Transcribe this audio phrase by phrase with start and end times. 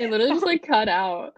[0.00, 1.34] It literally just like cut out.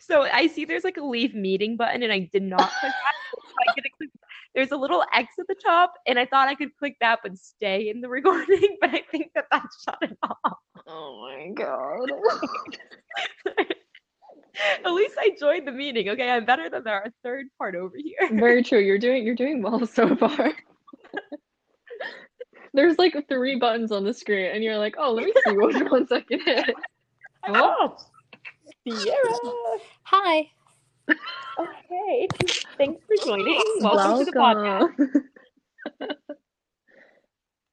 [0.00, 3.14] So I see there's like a leave meeting button, and I did not click that.
[3.32, 4.10] So click-
[4.54, 7.38] There's a little X at the top, and I thought I could click that but
[7.38, 10.58] stay in the recording, but I think that that shut it off.
[10.86, 12.10] Oh my god.
[14.84, 16.08] At least I joined the meeting.
[16.08, 18.28] Okay, I'm better than our third part over here.
[18.40, 18.78] Very true.
[18.78, 20.52] You're doing you're doing well so far.
[22.72, 25.90] There's like three buttons on the screen, and you're like, oh, let me see which
[25.90, 26.74] ones I can hit.
[27.48, 27.96] Oh,
[28.88, 29.78] Sierra.
[30.04, 30.50] Hi.
[31.58, 32.28] Okay.
[32.76, 33.62] Thanks for joining.
[33.80, 34.90] Welcome, to the podcast.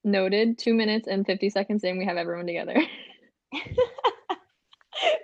[0.03, 0.57] Noted.
[0.57, 2.75] Two minutes and 50 seconds in, we have everyone together.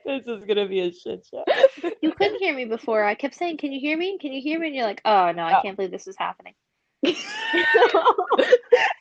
[0.05, 1.43] this is gonna be a shit show.
[2.01, 3.03] You couldn't hear me before.
[3.03, 4.17] I kept saying, "Can you hear me?
[4.19, 5.61] Can you hear me?" And you're like, "Oh no, I Oh.
[5.61, 6.53] can't believe this is happening."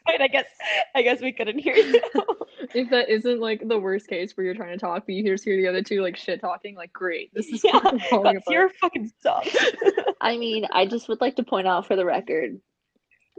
[0.09, 0.47] Wait, I guess
[0.95, 2.01] I guess we couldn't hear you.
[2.75, 5.45] if that isn't like the worst case where you're trying to talk, but you just
[5.45, 7.33] hear the other two like shit talking, like great.
[7.35, 8.45] This is Yeah, fucking falling apart.
[8.49, 9.57] Sierra fucking sucks.
[10.21, 12.61] I mean, I just would like to point out for the record,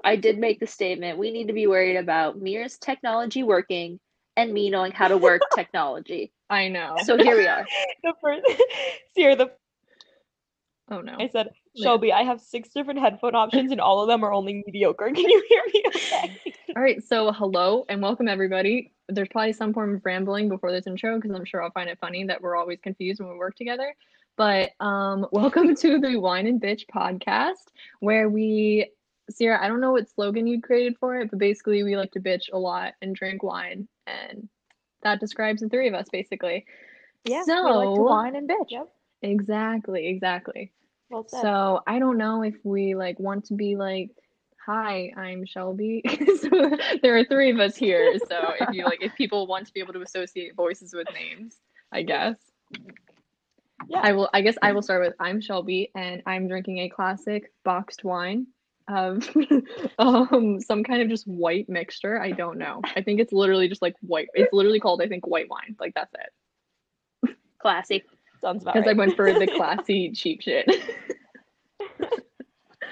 [0.03, 3.99] I did make the statement we need to be worried about Mir's technology working
[4.37, 6.31] and me knowing how to work technology.
[6.49, 6.95] I know.
[7.03, 7.65] So here we are.
[8.03, 8.45] the first
[9.15, 9.51] Sierra, the
[10.91, 11.15] Oh no.
[11.19, 11.68] I said, Yeah.
[11.81, 15.05] Shelby, I have six different headphone options and all of them are only mediocre.
[15.13, 16.53] Can you hear me okay?
[16.75, 18.91] All right, so hello and welcome everybody.
[19.07, 21.97] There's probably some form of rambling before this intro because I'm sure I'll find it
[21.99, 23.95] funny that we're always confused when we work together.
[24.37, 27.67] But um, welcome to the Wine and Bitch podcast,
[27.99, 28.91] where we,
[29.29, 32.19] Sierra, I don't know what slogan you created for it, but basically we like to
[32.19, 34.47] bitch a lot and drink wine, and
[35.03, 36.65] that describes the three of us basically.
[37.25, 38.69] Yeah, so like to whine and bitch.
[38.69, 38.89] Yep.
[39.21, 40.71] exactly, exactly.
[41.09, 41.27] Well.
[41.27, 44.11] So I don't know if we like want to be like,
[44.65, 46.03] "Hi, I'm Shelby."
[46.41, 46.71] so
[47.01, 48.17] there are three of us here.
[48.29, 51.57] So if you like, if people want to be able to associate voices with names,
[51.91, 52.37] I guess.
[53.87, 54.01] Yeah.
[54.03, 54.29] I will.
[54.33, 58.47] I guess I will start with I'm Shelby, and I'm drinking a classic boxed wine
[58.89, 59.29] of
[59.99, 62.21] um some kind of just white mixture.
[62.21, 62.81] I don't know.
[62.95, 64.27] I think it's literally just like white.
[64.33, 65.75] It's literally called I think white wine.
[65.79, 67.35] Like that's it.
[67.59, 68.03] Classy.
[68.41, 70.65] Sounds about Because I went for the classy cheap shit.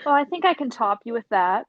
[0.06, 1.66] Well, I think I can top you with that.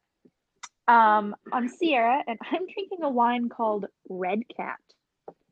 [0.87, 4.77] Um, I'm Sierra, and I'm drinking a wine called Red Cat.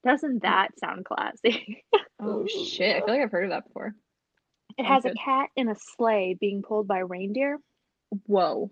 [0.05, 1.85] Doesn't that sound classy?
[2.21, 2.97] oh shit!
[2.97, 3.95] I feel like I've heard of that before.
[4.79, 5.19] It Sounds has a good.
[5.25, 7.59] cat in a sleigh being pulled by reindeer.
[8.27, 8.71] Whoa,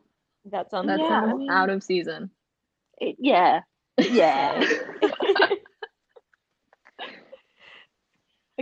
[0.51, 2.31] that sounds that Yeah, I mean- out of season.
[3.01, 3.61] It- yeah,
[3.99, 4.65] yeah.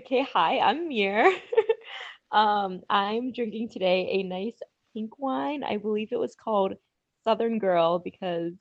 [0.04, 1.32] okay, hi, I'm Mir.
[2.32, 4.58] um, I'm drinking today a nice
[4.92, 5.62] pink wine.
[5.62, 6.74] I believe it was called
[7.24, 8.52] Southern Girl because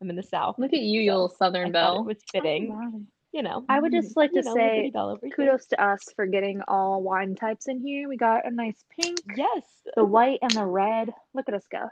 [0.00, 0.56] I'm in the South.
[0.58, 2.00] Look at you, you little I Southern thought belle.
[2.00, 3.64] It was fitting, you know.
[3.68, 5.34] I would just like to know, say Belle over here.
[5.34, 8.08] kudos to us for getting all wine types in here.
[8.08, 9.64] We got a nice pink, Yes.
[9.96, 11.10] the white, and the red.
[11.34, 11.88] Look at us go.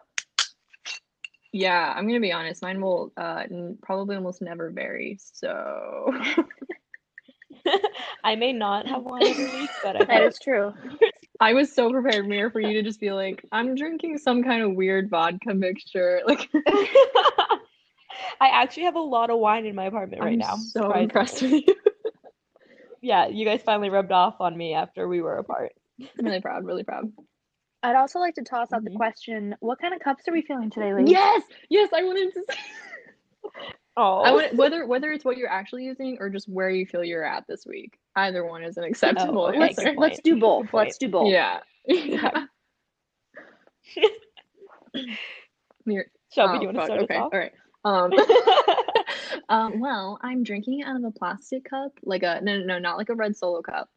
[1.52, 2.62] Yeah, I'm gonna be honest.
[2.62, 3.44] Mine will uh
[3.82, 5.18] probably almost never vary.
[5.20, 6.14] So
[8.24, 10.72] I may not have one every week, but I That is true.
[11.40, 14.62] I was so prepared, Mir, for you to just be like, I'm drinking some kind
[14.62, 16.20] of weird vodka mixture.
[16.26, 16.48] Like
[18.40, 20.56] I actually have a lot of wine in my apartment right I'm now.
[20.56, 21.02] so surprisingly.
[21.04, 21.74] impressed with you.
[23.00, 25.72] Yeah, you guys finally rubbed off on me after we were apart.
[26.00, 27.12] I'm really proud, really proud.
[27.82, 28.96] I'd also like to toss out the Mhm.
[28.96, 31.10] question: What kind of cups are we feeling today, ladies?
[31.10, 32.58] Yes, yes, I wanted to say.
[33.96, 37.04] Oh, I want whether whether it's what you're actually using or just where you feel
[37.04, 37.98] you're at this week.
[38.16, 39.94] Either one is an acceptable okay, Let's answer.
[39.98, 40.66] let's do both.
[40.72, 41.30] Let's do both.
[41.30, 41.60] Yeah.
[41.84, 42.44] Yeah.
[45.84, 47.16] Mir- Shelby, oh, do you want to start okay.
[47.16, 47.30] us off?
[47.32, 47.52] All right.
[47.84, 48.12] Um,
[49.48, 52.78] um, well, I'm drinking it out of a plastic cup, like a no, no, no,
[52.78, 53.88] not like a red solo cup.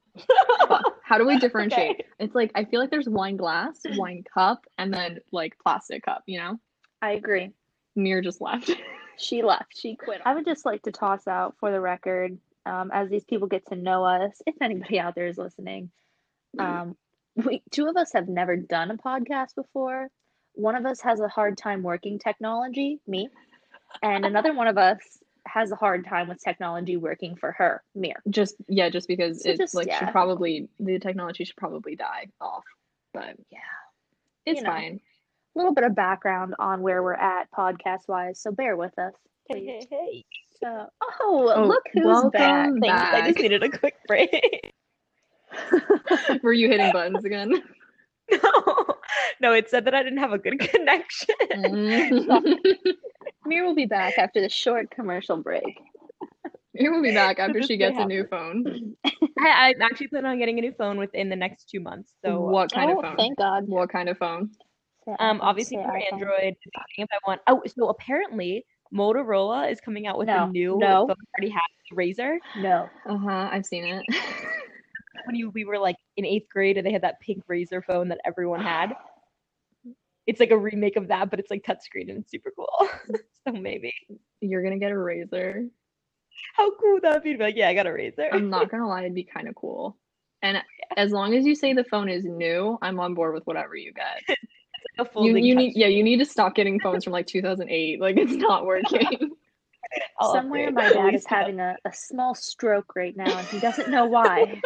[1.03, 1.91] How do we differentiate?
[1.91, 2.05] Okay.
[2.17, 6.23] It's like I feel like there's wine glass, wine cup, and then like plastic cup.
[6.25, 6.59] You know,
[6.99, 7.51] I agree.
[7.95, 8.71] Mir just left.
[9.17, 9.77] She left.
[9.77, 10.21] She quit.
[10.25, 13.65] I would just like to toss out for the record, um, as these people get
[13.67, 15.91] to know us, if anybody out there is listening,
[16.59, 16.95] um,
[17.35, 20.09] we two of us have never done a podcast before.
[20.53, 23.29] One of us has a hard time working technology, me,
[24.01, 24.99] and another one of us
[25.47, 28.15] has a hard time with technology working for her, Mir.
[28.29, 29.99] just yeah, just because So it's just- like yeah.
[29.99, 32.63] should probably the technology should probably die off,
[33.13, 33.59] but Yeah.
[34.45, 34.71] it's You know.
[34.71, 35.01] fine.
[35.55, 39.13] A little bit of background on where we're at podcast wise, so bear with us.
[39.47, 40.25] Hey, hey, hey.
[40.61, 42.69] So, oh, Oh, look who's welcome back.
[42.81, 43.13] Thanks.
[43.13, 44.73] I just needed a quick break.
[46.43, 47.63] Were you hitting buttons again?
[48.31, 48.39] no,
[49.41, 51.35] no, it said that I didn't have a good connection.
[51.51, 52.95] Mm.
[53.45, 55.79] Mir will be back after the short commercial break.
[56.73, 58.95] Mir will be back after she may gets a new phone.
[59.39, 62.11] I, I'm actually planning on getting a new phone within the next two months.
[62.25, 63.15] So what kind oh, of phone?
[63.15, 63.67] thank God.
[63.67, 64.49] What kind of phone?
[65.07, 65.95] Say um obviously say for.
[66.13, 70.47] Android, depending if I want oh so apparently Motorola is coming out with No, a
[70.47, 71.07] new no.
[71.07, 71.61] phone I already have
[71.93, 72.37] Razr.
[72.61, 72.89] No.
[73.07, 73.49] Uh huh.
[73.51, 74.05] I've seen it.
[75.25, 78.09] When you we were like in eighth grade and they had that pink Razr phone
[78.09, 78.93] that everyone had.
[80.27, 82.67] It's like a remake of that, but it's like touchscreen and it's super cool.
[83.45, 83.93] so maybe.
[84.41, 85.65] You're gonna get a razor.
[86.55, 88.29] How cool would that be to be like, yeah, I got a Razr.
[88.31, 89.97] I'm not gonna lie, it'd be kind of cool.
[90.41, 90.57] And
[90.97, 93.93] as long as you say the phone is new, I'm on board with whatever you
[93.93, 94.37] get.
[94.97, 97.99] A You, folding you need, yeah, you need to stop getting phones from like 2008.
[98.01, 99.31] Like it's not working.
[100.19, 103.89] I'll Somewhere my dad is having a, a small stroke right now and he doesn't
[103.89, 104.61] know why.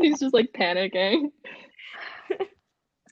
[0.00, 1.28] He's just like panicking.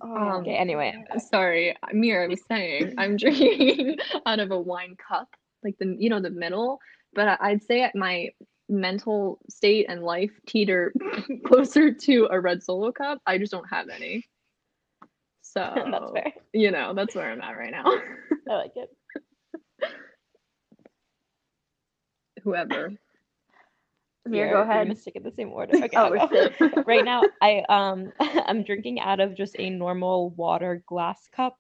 [0.03, 0.95] Oh, Um, Okay, anyway.
[1.31, 5.29] Sorry, Mir, I was saying I'm drinking out of a wine cup,
[5.63, 6.79] like the you know the middle.
[7.13, 8.31] But I- I'd say my
[8.69, 10.93] mental state and life teeter
[11.45, 13.21] closer to a red solo cup.
[13.27, 14.25] I just don't have any.
[15.53, 15.61] So
[15.91, 16.33] That's fair.
[16.53, 17.85] you know that's where I'm at right now.
[18.51, 18.89] I like it.
[22.45, 22.93] Whoever.
[24.27, 24.87] Mir, We're- go we're ahead.
[24.87, 25.75] gonna stick in the same order.
[25.75, 26.51] Okay, Oh, we're
[26.87, 31.57] right now I um I'm drinking out of just a normal water glass cup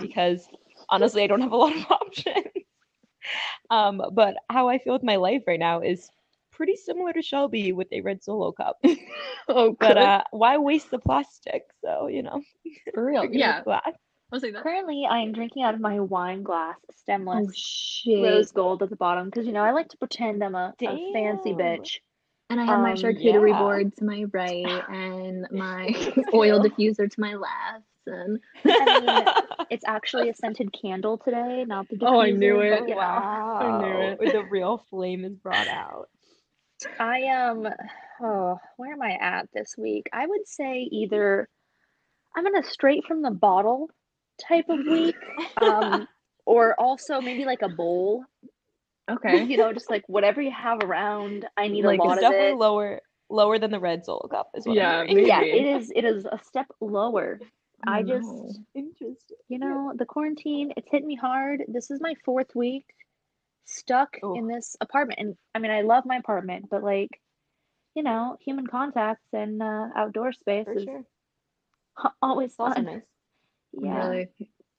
[0.00, 0.48] because
[0.88, 2.46] honestly I don't have a lot of options.
[3.70, 6.10] Um, but how I feel with my life right now is
[6.60, 8.76] pretty similar to Shelby with a red solo cup.
[9.48, 11.62] oh, But uh why waste the plastic?
[11.82, 12.42] So, you know,
[12.92, 13.24] for real.
[13.32, 13.92] Yeah, glass.
[14.30, 14.62] I'll say that.
[14.62, 18.22] Currently, I am drinking out of my wine glass, stemless, Oh shit!
[18.22, 21.12] rose gold at the bottom, because you know I like to pretend I'm a, a
[21.14, 21.96] fancy bitch.
[22.50, 23.58] And I have my Um, charcuterie yeah.
[23.58, 25.94] board to my right and my
[26.34, 27.86] oil diffuser to my left.
[28.06, 32.08] And I It's actually a scented candle today, not the diffuser.
[32.12, 32.80] Oh, I knew it.
[32.80, 33.00] but, you know.
[33.00, 33.80] wow.
[33.82, 34.32] knew it.
[34.32, 36.08] The real flame is brought out.
[36.98, 37.66] I am.
[38.22, 40.06] oh, where am I at this week?
[40.12, 41.48] I would say either
[42.36, 43.90] I'm in a straight from the bottle
[44.48, 45.16] type of week,
[45.60, 46.06] um,
[46.46, 48.24] or also maybe like a bowl.
[49.10, 49.44] okay.
[49.44, 51.46] You know, just like whatever you have around.
[51.56, 52.56] I need Like, a lot It's of definitely it.
[52.58, 55.18] lower lower than the red solo cup is what Yeah, I'm.
[55.18, 55.92] Yeah, it is.
[55.94, 57.38] It is a step lower.
[57.86, 59.36] I just, Interesting.
[59.48, 60.72] you know, the quarantine.
[60.76, 61.62] It's hit me hard.
[61.68, 62.84] This is my fourth week
[63.70, 64.34] stuck Oh.
[64.34, 67.10] in this apartment, and I mean, I love my apartment, but like,
[67.94, 71.04] you know, human contacts and uh, outdoor space For is sure.
[72.22, 72.84] always It's also fun.
[72.84, 73.02] nice.
[73.76, 74.08] I'm Yeah.
[74.08, 74.28] really,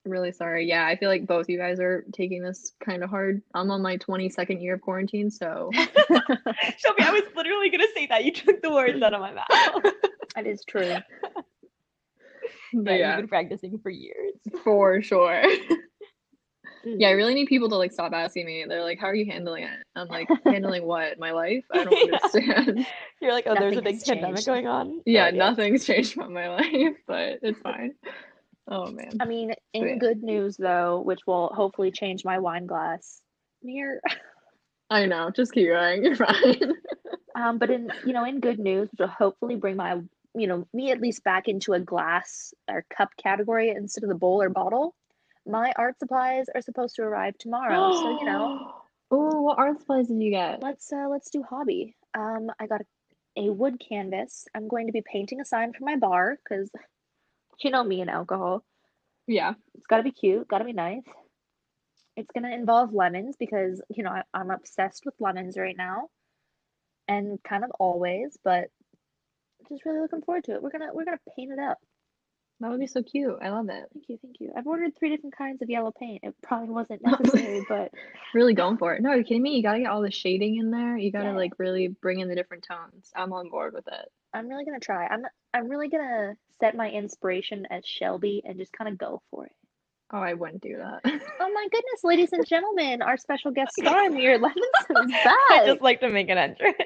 [0.04, 0.66] really sorry.
[0.66, 3.42] Yeah, I feel like both you guys are taking this kind of hard.
[3.54, 8.24] I'm on my 22nd year of quarantine, so Shelby, I was literally gonna say that.
[8.24, 9.92] You took the words out of my mouth.
[10.34, 10.96] That is true.
[12.74, 14.32] but yeah, yeah, you've been practicing for years.
[14.64, 15.42] for sure.
[16.84, 16.96] Mm.
[16.98, 18.64] Yeah, I really need people to like stop asking me.
[18.68, 21.18] They're like, "How are you handling it?" I'm like, "Handling what?
[21.18, 21.64] My life?
[21.72, 22.18] I don't Yeah.
[22.22, 22.86] understand."
[23.20, 25.00] You're like, oh, there's a big has pandemic going on.
[25.06, 27.94] yeah, Oh, nothing's changed about my life, but it's fine.
[28.68, 29.10] Oh man.
[29.20, 29.96] I mean, in yeah.
[29.96, 33.20] good news though, which will hopefully change my wine glass.
[33.62, 34.00] Mir,
[34.90, 35.30] I know.
[35.30, 36.04] Just keep going.
[36.04, 36.74] You're fine.
[37.36, 40.00] um, but in you know, in good news, which will hopefully bring my
[40.34, 44.14] you know me at least back into a glass or cup category instead of the
[44.16, 44.94] bowl or bottle.
[45.46, 48.74] My art supplies are supposed to arrive tomorrow, so you know,
[49.10, 50.62] Oh, what art supplies did you get?
[50.62, 51.94] let's uh let's do hobby.
[52.14, 54.46] Um, I got a, a wood canvas.
[54.54, 56.70] I'm going to be painting a sign for my bar because
[57.60, 58.64] you know me and alcohol.
[59.26, 59.54] Yeah.
[59.74, 61.04] It's got to be cute, got to be nice.
[62.16, 66.08] It's going to involve lemons because, you know, I, I'm obsessed with lemons right now
[67.08, 68.68] and kind of always, but
[69.68, 70.62] just really looking forward to it.
[70.62, 71.78] We're to we're going to paint it up.
[72.62, 73.36] That would be so cute.
[73.42, 73.84] I love it.
[73.92, 74.52] Thank you, thank you.
[74.56, 76.20] I've ordered three different kinds of yellow paint.
[76.22, 77.90] It probably wasn't necessary, but
[78.34, 79.02] Really going for it.
[79.02, 79.56] No, are you kidding me?
[79.56, 80.96] You gotta get all the shading in there.
[80.96, 81.36] You gotta Yeah.
[81.36, 83.10] like really bring in the different tones.
[83.14, 84.08] I'm on board with it.
[84.32, 85.06] I'm really going to try.
[85.06, 89.20] I'm I'm really going to set my inspiration as Shelby and just kind of go
[89.30, 89.52] for it.
[90.10, 91.00] Oh, I wouldn't do that.
[91.04, 95.82] Oh my goodness, ladies and gentlemen, our special guest star, Mir Levinson, is I just
[95.82, 96.76] like to make an entrance.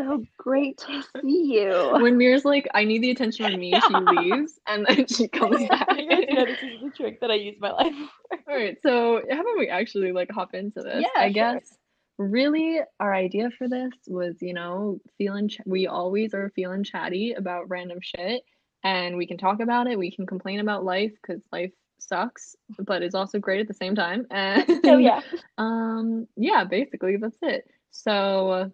[0.00, 1.96] So great to see you.
[2.00, 5.62] when Mir's like, I need the attention on me, she leaves and then she comes
[5.68, 5.88] back.
[5.90, 7.92] you know this is the trick that I use my life
[8.30, 8.38] for.
[8.48, 11.02] All right, so how about we actually like hop into this?
[11.02, 11.32] Yeah, I sure.
[11.32, 11.76] guess
[12.16, 17.32] really our idea for this was, you know, feeling ch- we always are feeling chatty
[17.32, 18.42] about random shit
[18.84, 23.02] and we can talk about it, we can complain about life cuz life sucks, but
[23.02, 24.26] it's also great at the same time.
[24.30, 25.20] And Oh yeah.
[25.58, 27.64] um yeah, basically that's it.
[27.90, 28.70] So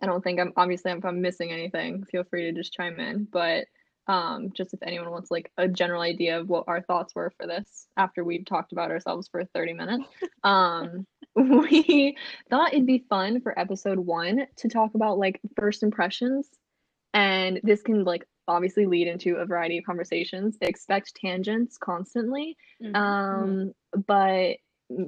[0.00, 3.26] I don't think I'm obviously if I'm missing anything, feel free to just chime in,
[3.30, 3.66] but
[4.08, 7.46] um just if anyone wants like a general idea of what our thoughts were for
[7.46, 10.04] this after we've talked about ourselves for 30 minutes.
[10.44, 11.06] Um
[11.36, 12.16] we
[12.50, 16.48] thought it'd be fun for episode one to talk about like first impressions.
[17.14, 20.56] And this can like obviously lead into a variety of conversations.
[20.60, 22.56] Expect tangents constantly.
[22.82, 22.96] Mhm.
[22.96, 23.72] Um,
[24.06, 24.56] but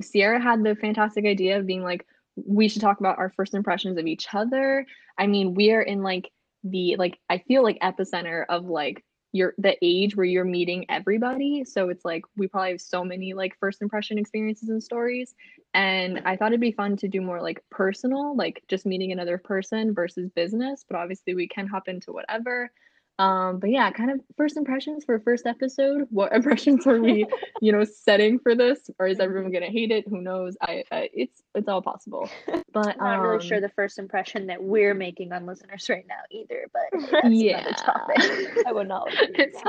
[0.01, 3.99] Sierra had the fantastic idea of being like, we should talk about our first impressions
[3.99, 4.87] of each other.
[5.19, 6.31] I mean, we are in like
[6.65, 11.65] the like I feel like epicenter of like your the age where you're meeting everybody.
[11.65, 15.35] So it's like we probably have so many like first impression experiences and stories.
[15.75, 19.37] And I thought it'd be fun to do more like personal, like just meeting another
[19.37, 20.85] person versus business.
[20.89, 22.71] But obviously we can hop into whatever.
[23.19, 26.07] Um, but yeah, kind of first impressions for first episode.
[26.11, 27.27] What impressions are we,
[27.61, 30.09] you know, setting for this, or is everyone gonna hate it?
[30.09, 30.57] Who knows?
[30.61, 32.29] I, I it's it's all possible.
[32.73, 36.05] But I'm not really sure um, the first impression that we're making on listeners right
[36.09, 37.63] now either, but that's Yeah.
[37.63, 38.21] topic.
[38.67, 39.07] I would not.
[39.07, 39.63] like to do It's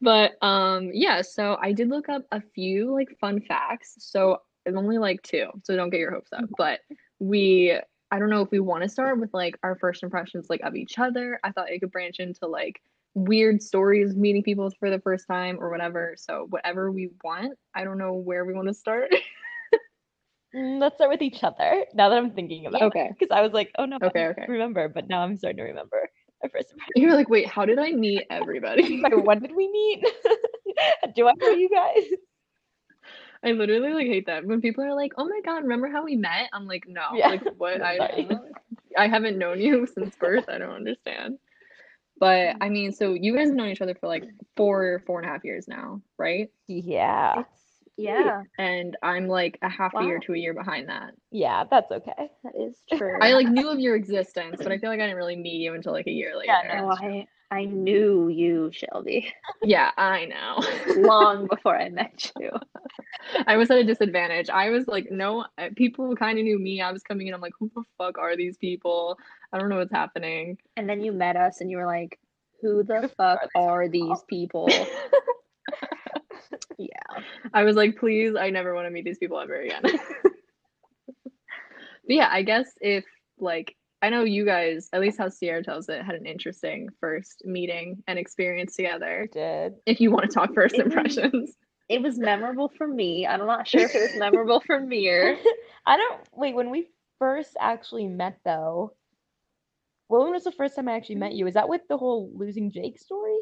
[0.00, 4.76] but um yeah so i did look up a few like fun facts so it's
[4.76, 6.80] only like two so don't get your hopes up but
[7.18, 7.76] we
[8.10, 10.74] i don't know if we want to start with like our first impressions like of
[10.76, 12.80] each other i thought it could branch into like
[13.14, 17.82] weird stories meeting people for the first time or whatever so whatever we want i
[17.84, 19.10] don't know where we want to start
[20.56, 21.84] Mm, Let's start with each other.
[21.92, 22.84] Now that I'm thinking about it.
[22.86, 24.46] okay because I was like, oh no, Okay, okay.
[24.48, 26.08] remember, but now I'm starting to remember
[26.42, 26.92] our first impression.
[26.96, 30.06] you're like wait how did i meet everybody Like, when did we meet?
[31.14, 32.04] Do I know you guys?
[33.44, 36.16] I literally like hate that when people are like oh my god remember how we
[36.16, 37.28] met i'm like no Yeah.
[37.28, 38.28] like what i
[38.96, 40.46] I haven't known you since birth.
[40.48, 41.38] I don't understand.
[42.18, 44.24] But I mean, so you guys have known each other for like
[44.56, 46.48] four, four and a half years now, right?
[46.66, 47.48] Yeah, It's,
[47.96, 51.12] yeah, And I'm like a half a year to a year behind that.
[51.30, 52.30] yeah, that's okay.
[52.42, 53.18] that is true.
[53.22, 55.74] I like knew of your existence, but I feel like I didn't really meet you
[55.74, 56.52] until like a year later.
[56.64, 61.02] Yeah, Oh, I I knew you, Shelby, Yeah, I know.
[61.02, 62.50] long before I met you.
[63.46, 64.50] I was at a disadvantage.
[64.50, 66.82] I was like, no, people kind of knew me.
[66.82, 67.34] I was coming in.
[67.34, 69.18] I'm like, who the fuck are these people?
[69.52, 70.58] I don't know what's happening.
[70.76, 72.18] And then you met us, and you were like,
[72.60, 74.68] "Who the fuck are these people?"
[76.78, 77.22] yeah.
[77.54, 79.80] I was like, please, I never want to meet these people ever again.
[79.82, 80.00] but
[82.06, 83.04] yeah, I guess if
[83.38, 87.42] like I know you guys, at least how Sierra tells it, had an interesting first
[87.44, 89.28] meeting and experience together.
[89.32, 91.56] Did If you want to talk first It was- impressions.
[91.88, 93.26] It was memorable for me.
[93.26, 95.38] I'm not sure if it was memorable for Mir.
[95.86, 96.54] I don't wait.
[96.54, 98.92] When we first actually met, though,
[100.08, 101.46] when was the first time I actually met you?
[101.46, 103.38] Is that with the whole losing Jake story?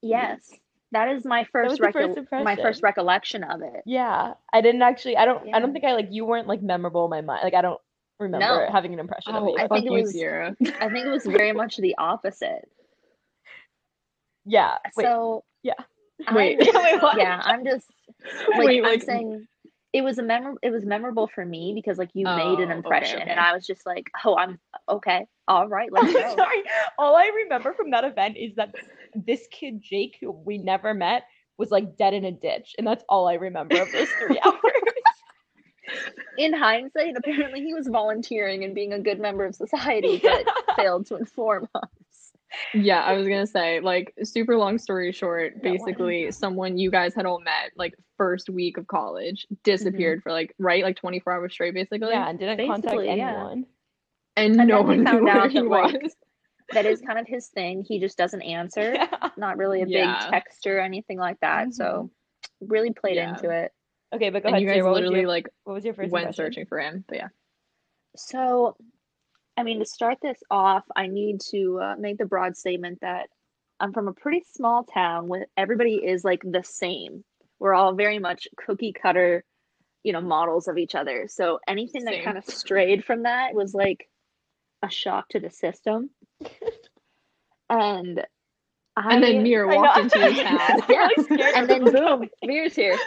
[0.00, 0.50] Yes,
[0.92, 3.82] that is my first, the recol- first my first recollection of it.
[3.84, 5.18] Yeah, I didn't actually.
[5.18, 5.54] I don't.
[5.54, 6.08] I don't think I like.
[6.10, 7.40] You weren't like memorable in my mind.
[7.44, 7.80] Like I don't
[8.20, 8.72] remember No.
[8.72, 9.56] having an impression of Oh, you.
[9.58, 10.54] I fuck think it was- Sierra.
[10.80, 12.68] I think it was very much the opposite.
[14.44, 14.76] yeah.
[14.96, 15.04] Wait.
[15.04, 15.74] So yeah.
[16.32, 16.60] Wait.
[16.60, 17.86] I'm- Wait, yeah, I'm just
[18.50, 19.46] like Wait, I'm like saying
[19.92, 22.64] it was a memor it was memorable for me because like you made an Oh,
[22.64, 23.30] okay, impression okay.
[23.30, 24.58] and I was just like, oh, I'm
[24.88, 26.36] okay, all right, let's go.
[26.36, 26.62] Sorry.
[26.98, 28.74] All I remember from that event is that
[29.14, 31.24] this kid Jake, who we never met,
[31.58, 34.89] was like dead in a ditch, and that's all I remember of those three hours.
[36.38, 41.06] In hindsight, apparently he was volunteering and being a good member of society, but failed
[41.06, 41.88] to inform us.
[42.74, 45.76] Yeah, I was gonna say, like, super long story short, Yeah, why?
[45.76, 50.22] basically, someone you guys had all met like first week of college disappeared mm-hmm.
[50.28, 52.10] for like right, like 24 hours straight, basically.
[52.10, 53.28] yeah, and didn't contact Basically, yeah.
[53.28, 53.66] anyone.
[54.36, 56.16] and And no one found knew where out he that, like, was.
[56.72, 57.84] That is kind of his thing.
[57.86, 58.94] He just doesn't answer.
[58.94, 59.30] Yeah.
[59.36, 60.28] Not really a Yeah.
[60.30, 61.74] big texter or anything like that.
[61.74, 62.66] So mm-hmm.
[62.72, 63.30] really played Yeah.
[63.34, 63.72] into it.
[64.14, 64.62] Okay, but go And ahead.
[64.62, 66.34] you guys Sierra, what literally your, like what was your first went impression?
[66.34, 67.04] searching for him.
[67.08, 67.28] But yeah.
[68.16, 68.76] So,
[69.56, 73.28] I mean, to start this off, I need to uh, make the broad statement that
[73.80, 77.24] I'm from a pretty small town where everybody is like the same.
[77.58, 79.44] We're all very much cookie cutter,
[80.02, 81.26] you know, models of each other.
[81.28, 84.08] So anything that kind of strayed from that was like
[84.82, 86.10] a shock to the system.
[87.70, 88.24] and
[88.96, 90.44] I, And then Mir walked into the sorry.
[90.44, 90.82] town.
[90.88, 91.08] Yeah.
[91.08, 92.98] really and then boom, Mir's here.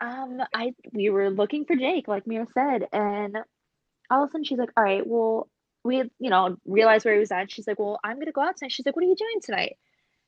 [0.00, 3.36] Um, I we were looking for Jake, like Mira said, and
[4.10, 5.48] all of a sudden she's like, "All right, well,
[5.84, 8.42] we had, you know realized where he was at." She's like, "Well, I'm gonna go
[8.42, 9.76] out tonight." She's like, "What are you doing tonight?"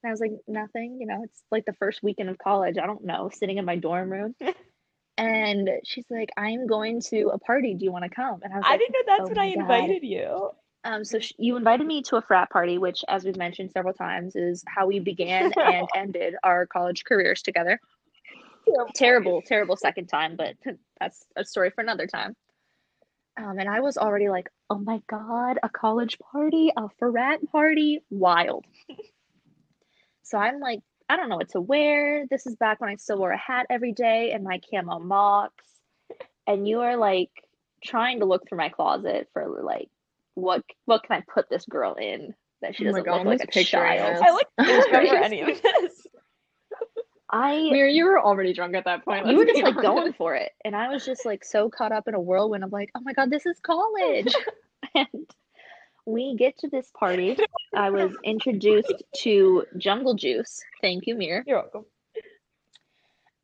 [0.02, 0.98] And I was like, "Nothing.
[1.00, 2.78] You know, it's like the first weekend of college.
[2.78, 4.34] I don't know, sitting in my dorm room."
[5.18, 7.74] and she's like, "I'm going to a party.
[7.74, 9.28] Do you want to come?" And I was like, I like, didn't know that's "Oh
[9.28, 10.50] when I God." invited you.
[10.82, 13.92] Um, so sh- you invited me to a frat party, which, as we've mentioned several
[13.94, 17.78] times, is how we began and ended our college careers together
[18.94, 20.54] terrible, terrible second time, but
[21.00, 22.34] that's a story for another time.
[23.38, 28.00] Um, and I was already like, oh my god, a college party, a frat party,
[28.10, 28.64] wild.
[30.22, 32.26] so I'm like, I don't know what to wear.
[32.28, 35.64] This is back when I still wore a hat every day and my camo mocks.
[36.46, 37.30] And you are like
[37.82, 39.88] trying to look through my closet for like
[40.34, 43.20] what what can I put this girl in that she Oh my doesn't God, look
[43.22, 44.16] I'm like a picturing child.
[44.16, 44.22] this.
[44.22, 46.06] I like don't remember any of this.
[47.32, 49.26] I Mir, you were already drunk at that point.
[49.26, 52.08] you were just like going for it and i was just like so caught up
[52.08, 52.64] in a whirlwind.
[52.64, 54.34] Of like oh my god this is college.
[54.94, 55.06] And
[56.06, 57.36] we get to this party.
[57.76, 60.60] I was introduced to jungle juice.
[60.80, 61.44] Thank you mir.
[61.46, 61.84] You're welcome.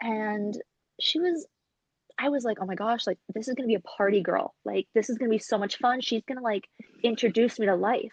[0.00, 0.60] and
[1.00, 1.46] she was
[2.18, 4.54] i was like oh my gosh like this is gonna be a party girl.
[4.64, 6.00] Like this is gonna be so much fun.
[6.00, 6.66] She's gonna like
[7.04, 8.10] introduce me to life.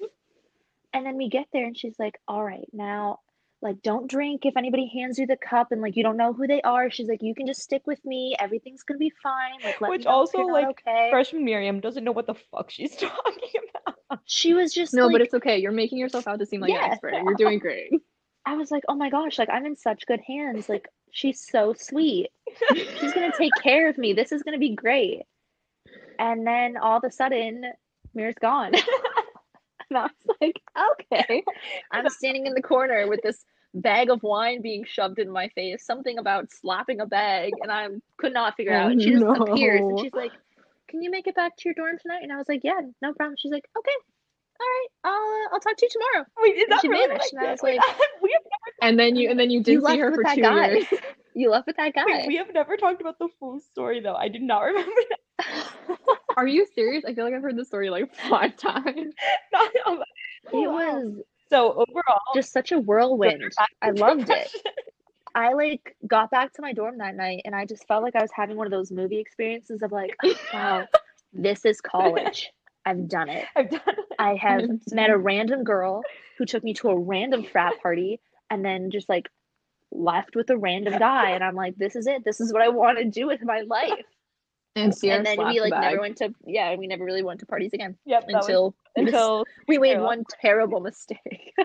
[0.94, 3.20] And then we get there and she's like all right now
[3.64, 6.46] like don't drink if anybody hands you the cup and like you don't know who
[6.46, 6.92] they are.
[6.92, 8.36] She's like you can just stick with me.
[8.38, 9.54] Everything's gonna be fine.
[9.64, 11.08] Like let Which me know if also, like, okay.
[11.10, 13.50] Freshman Miriam doesn't know what the fuck she's talking
[13.86, 14.20] about.
[14.26, 15.58] she was just No, like, but it's okay.
[15.58, 17.14] You're making yourself out to seem like an expert.
[17.14, 17.92] You're doing great.
[18.46, 20.68] i was like oh my gosh like i'm in such good hands.
[20.68, 22.28] Like she's so sweet.
[22.76, 24.12] She's gonna take care of me.
[24.14, 25.22] This is gonna be great.
[26.20, 27.64] And then all of a sudden
[28.14, 28.74] Mira's gone.
[29.90, 30.62] And i was like
[31.02, 31.44] okay.
[31.92, 35.86] I'm standing in the corner with this bag of wine being shoved in my face
[35.86, 37.88] something about slapping a bag and i
[38.18, 40.32] could not figure Oh, out she just appears and she's like
[40.90, 43.14] can you make it back to your dorm tonight and i was like yeah no
[43.14, 43.92] problem she's like okay
[44.60, 47.34] all right i'll, uh, I'll talk to you tomorrow Wait, is that she really vanished,
[47.34, 47.66] what and I I was did?
[47.66, 48.42] Wait, like- we have
[48.90, 50.68] And then you and then you did you see her with for that two guy
[50.74, 50.86] years.
[51.36, 54.14] you left with that guy Wait, we have never talked about the full story though.
[54.16, 55.02] I do not remember
[55.40, 55.98] that.
[56.38, 57.04] Are you serious?
[57.06, 59.14] I feel like I've heard this story like five times.
[59.54, 60.08] Not on that.
[60.52, 61.00] it Wow.
[61.00, 61.22] was
[61.54, 63.44] So overall, just such a whirlwind
[63.84, 64.52] I loved it.
[65.36, 68.22] I like got back to my dorm that night and I just felt like I
[68.24, 70.16] was having one of those movie experiences of like,
[70.54, 70.88] wow,
[71.32, 72.50] this is college.
[72.88, 73.46] I've done it.
[73.56, 74.00] I've done it.
[74.18, 74.96] I have mm-hmm.
[74.96, 76.02] met a random girl
[76.40, 78.20] who took me to a random frat party
[78.50, 79.30] and then just like
[79.92, 82.26] left with a random guy and I'm like, this is it.
[82.26, 83.94] This is what I want to do with my life.
[84.76, 85.82] And and then we like bag.
[85.84, 88.28] never went to yeah, we never really went to parties again Yep.
[88.28, 91.54] that was- until until we made one terrible mistake.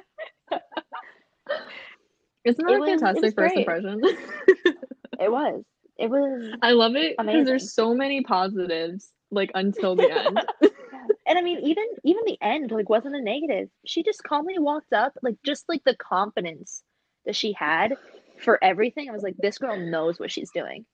[2.44, 3.58] Isn't that it a was- fantastic first great.
[3.58, 4.00] impression?
[5.20, 5.62] it was.
[5.98, 10.40] It was I love it because there's so many positives like until the end.
[11.26, 13.68] And I mean, even even the end like wasn't a negative.
[13.84, 16.82] She just calmly walked up, like just like the confidence
[17.26, 17.96] that she had
[18.42, 19.10] for everything.
[19.10, 20.86] I was like, this girl knows what she's doing.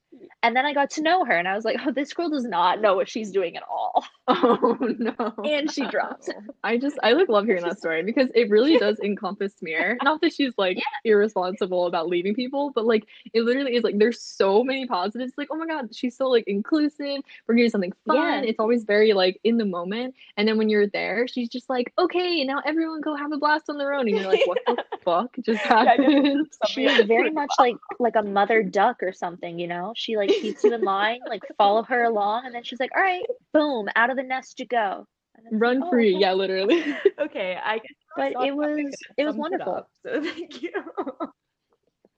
[0.43, 2.45] And then I got to know her, and I was like, oh, this girl does
[2.45, 4.05] not know what she's doing at all.
[4.29, 5.35] oh no.
[5.45, 6.31] And she dropped.
[6.63, 9.99] I just I like love hearing that story because it really does encompass Mir.
[10.03, 14.23] Not that she's like irresponsible about leaving people, but like it literally is like there's
[14.23, 15.35] so many positives.
[15.37, 17.19] Like, oh my god, she's so like inclusive.
[17.47, 18.17] We're doing something fun.
[18.17, 18.41] Yeah.
[18.41, 20.15] It's always very like in the moment.
[20.39, 23.69] And then when you're there, she's just like, okay, now everyone go have a blast
[23.69, 24.09] on their own.
[24.09, 26.51] And you're like, what the fuck just Yeah, happened?
[26.67, 29.93] She's very much like like a mother duck or something, you know.
[30.05, 33.03] She like keeps you in line, like follow her along, and then she's like, all
[33.03, 35.07] right, boom, out of the nest you go.
[35.51, 36.21] Run like, oh, free, okay.
[36.21, 36.85] yeah, literally.
[37.21, 37.81] okay, I
[38.17, 39.75] But it was it was sums wonderful.
[39.75, 40.71] up, so thank you.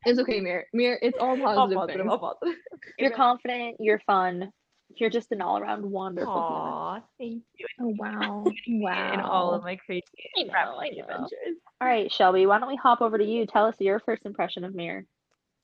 [0.04, 0.66] it's okay, Mir.
[0.72, 2.58] Mir, it's all all positive positive, all positive.
[2.98, 4.50] You're confident, you're fun,
[4.96, 6.72] you're just an all around wonderful human.
[6.72, 7.66] Aw, thank you.
[7.80, 8.44] Oh wow.
[8.68, 9.14] Wow.
[9.14, 10.02] In all of my crazy
[10.36, 11.56] I know, traveling adventures.
[11.80, 13.46] All right, Shelby, why don't we hop over to you?
[13.46, 15.06] Tell us your first impression of Mir.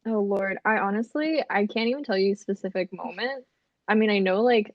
[0.07, 3.45] Oh Lord, I honestly I can't even tell you a specific moment.
[3.89, 4.75] I mean, I know like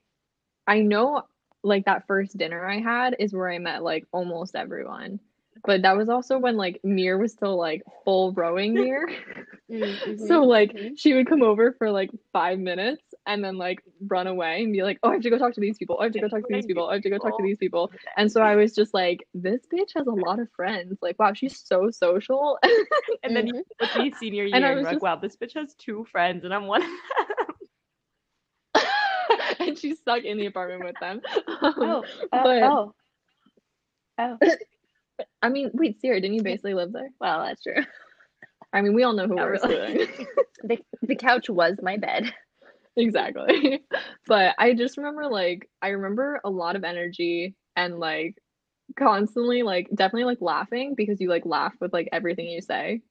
[0.66, 1.24] I know
[1.64, 5.20] like that first dinner I had is where I met like almost everyone.
[5.66, 9.08] But that was also when like Mir was still like full rowing Mir.
[10.16, 10.98] So like mhm.
[10.98, 14.82] she would come over for like five minutes and then like run away and be
[14.82, 15.98] like, Oh, I have to go talk to these people.
[16.00, 16.88] I have to go talk to these people.
[16.88, 17.92] I have to go talk to these people.
[18.16, 20.98] And so I was just like, this bitch has a lot of friends.
[21.02, 22.58] Like, wow, she's so social.
[23.22, 25.54] And then you with me senior year, And I was like, just- wow, this bitch
[25.54, 26.88] has two friends, and I'm one of
[28.74, 28.84] them.
[29.60, 31.20] and she's stuck in the apartment with them.
[31.60, 32.94] Um, oh, uh, but- oh,
[34.18, 34.38] oh.
[35.42, 37.10] I mean, wait, Sierra, didn't you basically live there?
[37.20, 37.84] Well, that's true.
[38.72, 40.08] I mean, we all know who Not we're really.
[40.62, 42.32] The the couch was my bed.
[42.98, 43.84] Exactly.
[44.26, 48.36] But I just remember like I remember a lot of energy and like
[48.98, 53.02] constantly like definitely like laughing because you like laugh with like everything you say.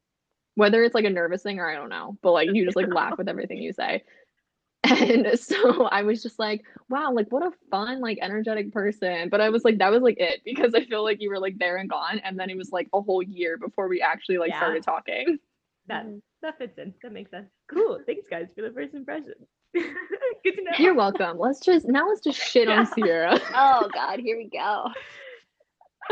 [0.55, 2.87] Whether it's like a nervous thing or I don't know, but like you just like
[2.89, 4.03] laugh with everything you say.
[4.89, 9.29] And so I was just like, wow, like what a fun, like energetic person.
[9.29, 11.57] But I was like, that was like it because I feel like you were like
[11.59, 12.19] there and gone.
[12.23, 14.57] And then it was like a whole year before we actually like Yeah.
[14.57, 15.39] started talking.
[15.87, 16.21] That Mhm.
[16.41, 16.93] that fits in.
[17.03, 17.49] That makes sense.
[17.71, 17.99] Cool.
[18.05, 19.33] Thanks, guys, for the first impression.
[19.73, 19.83] Good
[20.55, 20.71] to know.
[20.79, 21.37] You're welcome.
[21.39, 23.39] Let's just now let's just shit on Sierra.
[23.55, 24.87] Oh God, here we go.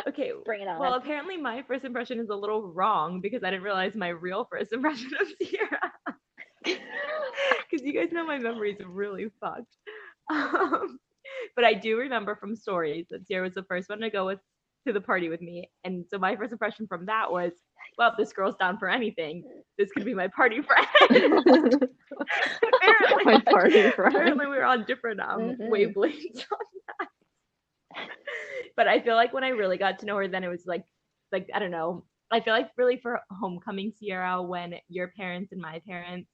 [0.08, 0.80] Okay, Bring it on.
[0.80, 4.46] well, apparently my first impression is a little wrong because I didn't realize my real
[4.52, 5.92] first impression of Sierra.
[7.70, 9.76] Because you guys know my memory is really fucked.
[10.32, 10.98] Um,
[11.56, 14.40] but I do remember from stories that Sierra was the first one to go with
[14.88, 17.52] to the party with me, and so my first impression from that was,
[17.98, 19.44] well, if this girl's down for anything.
[19.78, 20.88] This could be my party friend.
[22.64, 24.16] apparently, My party friend.
[24.16, 25.70] apparently we were on different um Mhm.
[25.70, 26.66] wavelengths on
[27.00, 28.10] that.
[28.76, 30.86] but I feel like when I really got to know her, then it was like,
[31.32, 32.06] like I don't know.
[32.32, 36.30] I feel like really for homecoming Sierra, when your parents and my parents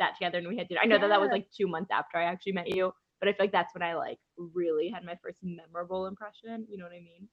[0.00, 0.80] sat together and we had dinner.
[0.82, 3.32] I know that that was like two months after I actually met you, but I
[3.32, 6.66] feel like that's when I like really had my first memorable impression.
[6.68, 7.28] You know what I mean?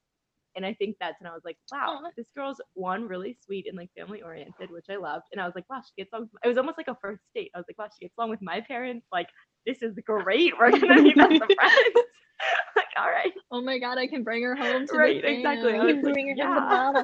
[0.55, 3.77] And I think that's when I was like, wow, this girl's one really sweet and
[3.77, 5.25] like family oriented, which I loved.
[5.31, 6.29] And I was like, wow, she gets along.
[6.43, 7.51] It was almost like a first date.
[7.55, 9.05] I was like, wow, she gets along with my parents.
[9.11, 9.27] Like,
[9.65, 10.53] this is great.
[10.59, 11.95] We're gonna be best of friends.
[12.75, 15.73] like, all right, oh my god, I can bring her home to right, exactly.
[15.73, 15.85] I fam.
[15.85, 17.03] was You like, yeah.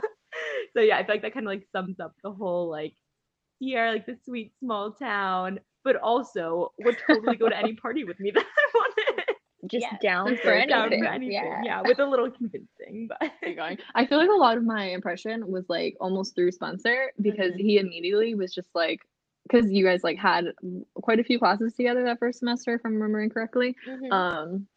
[0.76, 2.94] so yeah, I feel like that kind of like sums up the whole like
[3.60, 8.20] here, like the sweet small town, but also would totally go to any party with
[8.20, 8.87] me that I wanted.
[9.68, 10.02] Just Yes.
[10.02, 11.32] down Just for down for anything.
[11.34, 11.62] Yeah.
[11.64, 11.82] Yeah.
[11.86, 13.18] with a little convincing, but
[13.96, 17.60] I feel like a lot of my impression was like almost through Spencer because Mhm.
[17.60, 19.02] he immediately was just like
[19.44, 20.54] because you guys like had
[20.96, 23.76] quite a few classes together that first semester if I'm remembering correctly.
[23.88, 24.12] Mhm.
[24.12, 24.68] Um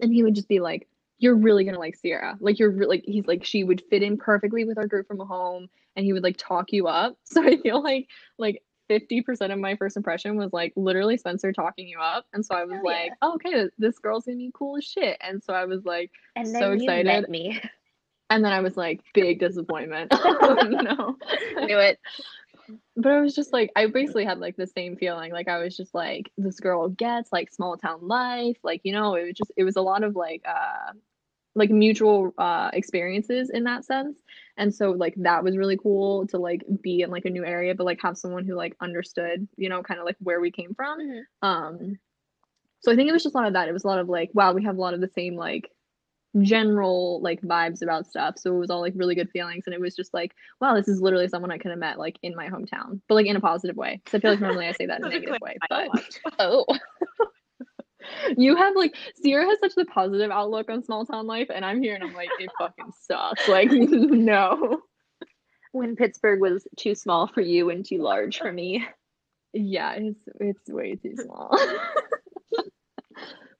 [0.00, 0.88] and he would just be like
[1.20, 2.36] you're really gonna like Sierra.
[2.40, 5.18] Like you're re- like he's like she would fit in perfectly with our group from
[5.18, 7.16] home and he would like talk you up.
[7.24, 11.88] So I feel like like 50% of my first impression was like literally Spencer talking
[11.88, 12.26] you up.
[12.32, 12.90] And so I was yeah.
[12.90, 15.16] like, oh, okay, this girl's gonna be cool as shit.
[15.20, 17.06] And so I was like, and so excited.
[17.06, 17.60] met me.
[18.30, 20.12] and then I was like, big disappointment.
[20.24, 21.16] no.
[21.56, 21.98] Knew it.
[22.96, 25.32] But I was just like, I basically had like the same feeling.
[25.32, 28.58] Like I was just like, this girl gets like small town life.
[28.62, 30.92] Like, you know, it was just, it was a lot of like, uh,
[31.58, 34.16] like mutual uh experiences in that sense
[34.56, 37.74] and so like that was really cool to like be in like a new area
[37.74, 40.74] but like have someone who like understood you know kind of like where we came
[40.74, 41.22] from Mhm.
[41.42, 41.98] um
[42.80, 44.08] so i think it was just a lot of that it was a lot of
[44.08, 45.70] like wow we have a lot of the same like
[46.42, 49.80] general like vibes about stuff so it was all like really good feelings and it
[49.80, 52.48] was just like wow this is literally someone i could have met like in my
[52.48, 55.00] hometown but like in a positive way so i feel like normally i say that
[55.00, 55.88] in a negative way but.
[56.38, 56.66] Oh.
[58.36, 61.82] You have like Sierra has such the positive outlook on small town life, and I'm
[61.82, 63.48] here and I'm like, it fucking sucks.
[63.48, 64.80] Like, no.
[65.72, 68.84] When Pittsburgh was too small for you and too large for me.
[69.52, 71.50] Yeah, it's it's way too small.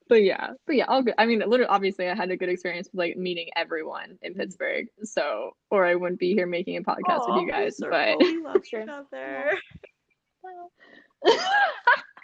[0.08, 1.14] but yeah, but yeah, all good.
[1.18, 4.87] I mean, literally, obviously, I had a good experience with like meeting everyone in Pittsburgh.
[5.04, 7.76] So, or I wouldn't be here making a podcast with you guys.
[7.78, 8.87] But we love each Sure.
[8.88, 9.58] other.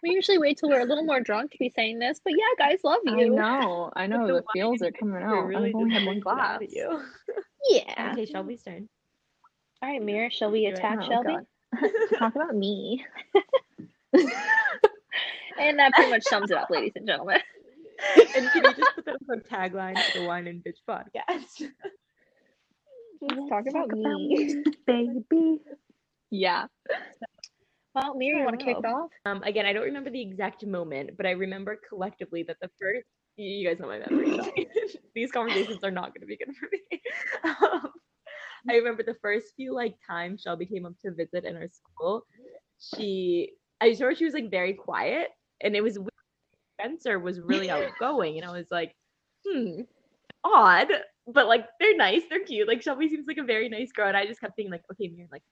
[0.05, 2.45] We usually wait till we're a little more drunk to be saying this, but yeah,
[2.69, 3.13] guys, love you.
[3.15, 5.47] I know, I know, the the feels are coming It out.
[5.47, 6.71] really I've only had one does bring it out glass.
[6.71, 7.03] You.
[7.71, 8.11] Yeah.
[8.13, 8.87] Okay, Shelby's turn.
[9.83, 11.37] All right, Mira, shall we attack Oh, Shelby?
[12.19, 13.03] Talk about me.
[15.59, 17.39] And that pretty much sums it up, ladies and gentlemen.
[18.37, 19.37] and can you just put that as our
[19.69, 21.71] tagline to the Wine and Bitch podcast?
[23.23, 24.63] Let's talk about me.
[24.87, 25.61] baby.
[26.31, 26.67] Yeah.
[27.95, 29.11] Well, Mira, you want to kick off?
[29.25, 33.07] Um, again, I don't remember the exact moment, but I remember collectively that the first.
[33.37, 34.39] You guys know my memory.
[35.15, 37.03] These conversations are not going to be good for me.
[37.45, 37.91] Um,
[38.71, 42.25] I remember the first few like times Shelby came up to visit in our school.
[42.79, 44.13] She, I saw.
[44.15, 45.29] She was like very quiet,
[45.61, 46.11] and it was weird.
[46.81, 48.95] Spencer was really outgoing, and I was like,
[49.47, 49.83] hmm,
[50.45, 50.89] odd,
[51.27, 52.69] but like they're nice, they're cute.
[52.69, 55.09] Like Shelby seems like a very nice girl, and I just kept thinking like, okay,
[55.09, 55.43] Miriam, like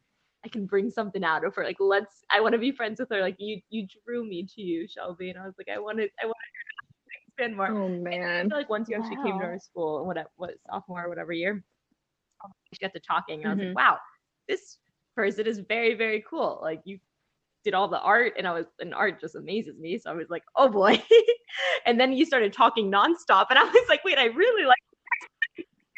[0.44, 1.64] I can bring something out of her.
[1.64, 3.20] Like let's, I want to be friends with her.
[3.20, 6.26] Like you, you drew me to you, Shelby, and I was like, I wanted, I
[6.26, 6.82] wanted her to
[7.26, 7.68] expand more.
[7.68, 8.46] Oh man.
[8.46, 11.08] I feel like once you actually came to our school, and what what sophomore or
[11.08, 11.62] whatever year,
[12.72, 13.74] she got to talking, and I was like, mm-hmm.
[13.74, 13.98] wow,
[14.48, 14.78] this
[15.14, 16.58] person is very very cool.
[16.62, 16.98] Like you
[17.64, 19.98] did all the art, and I was and art just amazes me.
[19.98, 21.02] So I was like, oh boy.
[21.86, 24.78] and then you started talking nonstop, and I was like, wait, I really like.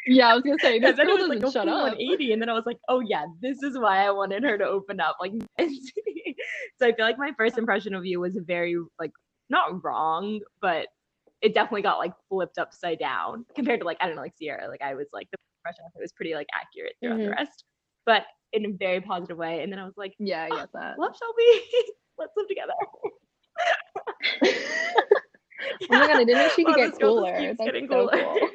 [0.05, 1.67] Yeah, I was gonna say this And then it girl was doesn't like a shut
[1.67, 1.99] up.
[1.99, 4.65] 180, and then I was like, oh yeah, this is why I wanted her to
[4.65, 5.17] open up.
[5.19, 9.11] Like, so I feel like my first impression of you was very like
[9.49, 10.87] not wrong, but
[11.41, 14.67] it definitely got like flipped upside down compared to like I don't know like Sierra.
[14.69, 17.35] Like I was like the impression of it was pretty like accurate throughout the Mhm.
[17.37, 17.63] rest,
[18.05, 19.61] but in a very positive way.
[19.63, 20.97] And then I was like, Yeah, I get that.
[20.97, 21.65] love Shelby,
[22.17, 22.73] let's live together.
[25.89, 27.53] Oh my god, I didn't know she could Wow, get this girl just cooler.
[27.57, 28.13] That's getting so cooler.
[28.13, 28.51] cool.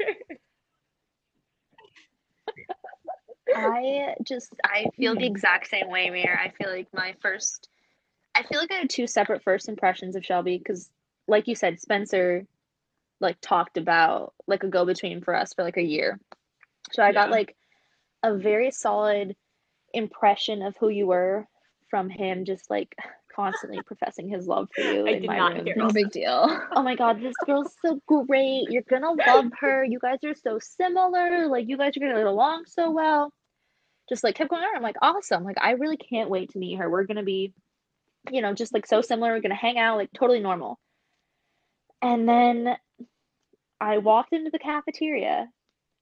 [3.81, 5.27] I just I feel the mm-hmm.
[5.27, 6.39] exact same way, Mir.
[6.43, 7.69] I feel like my first
[8.35, 10.91] I feel like I had two separate first impressions of Shelby because
[11.27, 12.47] like you said, Spencer
[13.21, 16.19] like talked about like a go between for us for like a year.
[16.93, 17.57] So I got like
[18.23, 19.37] a very solid
[19.93, 21.47] impression of who you were
[21.89, 22.95] from him just like
[23.35, 25.67] constantly professing his love for you I in my not room.
[25.77, 26.61] No big deal.
[26.73, 28.67] Oh my god, this girl's so great.
[28.71, 29.85] You're gonna love her.
[29.85, 31.47] You guys are so similar.
[31.47, 33.33] Like you guys are gonna get along so well.
[34.11, 34.77] Just like kept going on.
[34.77, 35.45] I'm like, awesome.
[35.45, 36.91] Like I really can't wait to meet her.
[36.91, 37.55] We're gonna be,
[38.31, 39.33] you know, just like so similar.
[39.33, 40.79] We're gonna hang out like totally normal.
[42.03, 42.77] And then
[43.81, 45.49] I walked into the cafeteria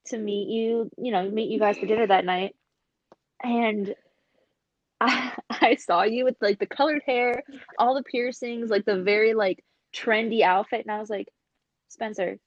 [0.07, 2.57] to meet you, you know, meet you guys for dinner that night.
[3.43, 3.95] And
[5.01, 7.43] I, I saw you with like the colored hair,
[7.79, 9.63] all the piercings, like the very like
[9.95, 11.29] trendy outfit, and I was like,
[11.89, 12.39] Spencer,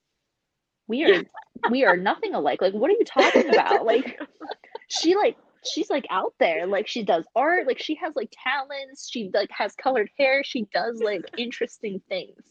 [0.87, 1.23] we are
[1.69, 2.61] we are nothing alike.
[2.61, 3.85] Like, what are you talking about?
[3.85, 4.19] Like,
[4.87, 6.65] she like she's like out there.
[6.67, 7.67] Like, she does art.
[7.67, 9.09] Like, she has like talents.
[9.11, 10.43] She like has colored hair.
[10.43, 12.41] She does like interesting things.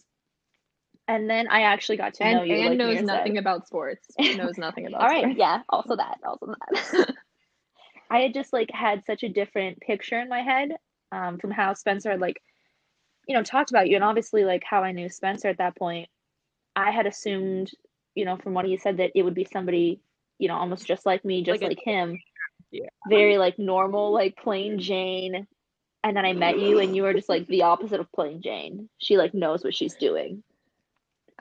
[1.09, 2.55] And then I actually got to know And, you.
[2.57, 3.41] and like knows nothing said.
[3.41, 4.07] about sports.
[4.19, 5.39] Knows nothing about All right, sports.
[5.39, 7.15] yeah, also that, also that.
[8.11, 10.71] I had just like had such a different picture in my head
[11.11, 12.41] um, from how Spencer had like,
[13.27, 16.09] you know, talked about you, and obviously like how I knew Spencer at that point.
[16.77, 17.73] I had assumed,
[18.15, 20.01] you know, from what he said that it would be somebody,
[20.39, 22.21] you know, almost just like me, just Like a- like him,
[22.71, 22.89] Yeah.
[23.09, 25.47] very like normal, like plain Jane.
[26.03, 28.89] And then I met you, and you were just like the opposite of plain Jane.
[28.99, 30.43] She like knows what she's doing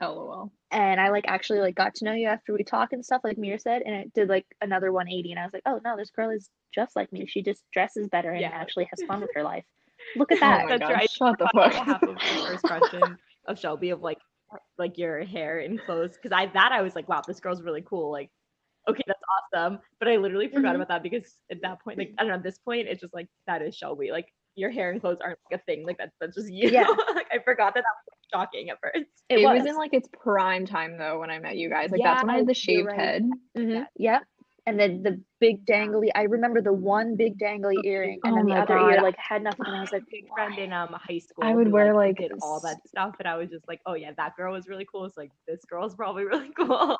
[0.00, 0.50] LOL.
[0.70, 3.38] and I like actually like got to know you after we talked and stuff, like
[3.38, 6.10] Mira said, and it did like another 180, and I was like, oh no, this
[6.10, 7.26] girl is just like me.
[7.26, 8.50] She just dresses better and Yeah.
[8.52, 9.64] actually has fun with her life.
[10.16, 10.64] Look at Oh that.
[10.64, 11.10] my That's gosh, right.
[11.10, 12.46] Shut the fuck half of up.
[12.46, 14.18] first question of Shelby of like
[14.78, 17.82] like your hair and clothes because I that I was like wow this girl's really
[17.82, 18.30] cool like
[18.88, 19.22] okay that's
[19.54, 20.76] awesome but I literally forgot Mhm.
[20.76, 23.14] about that because at that point like I don't know at this point it's just
[23.14, 26.14] like that is Shelby like your hair and clothes aren't like a thing like that's
[26.20, 26.86] that's just you Yeah.
[27.14, 29.60] like I forgot that that was shocking at first It, It, was.
[29.60, 29.66] was.
[29.70, 31.90] in like its prime time though when I met you guys.
[31.90, 32.98] Like that's when I had the shaved right.
[32.98, 33.30] head.
[33.56, 34.22] Mhm, Yep.
[34.66, 36.10] And then the big dangly.
[36.14, 39.02] I remember the one big dangly earring, and Oh then the my other ear God.
[39.02, 39.64] like had nothing.
[39.66, 42.18] And I was like, big friend in um high school I would who, wear, like,
[42.18, 44.68] like, did all that stuff and I was just like oh yeah that girl was
[44.68, 46.96] really cool it's like this girl's probably really cool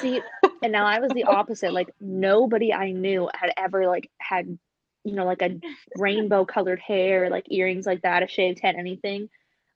[0.00, 0.20] See,
[0.62, 1.72] and now I was the opposite.
[1.72, 4.58] Like nobody I knew had ever like had,
[5.04, 5.58] you know, like a
[5.96, 9.28] rainbow colored hair, like earrings like that, a shaved head, anything.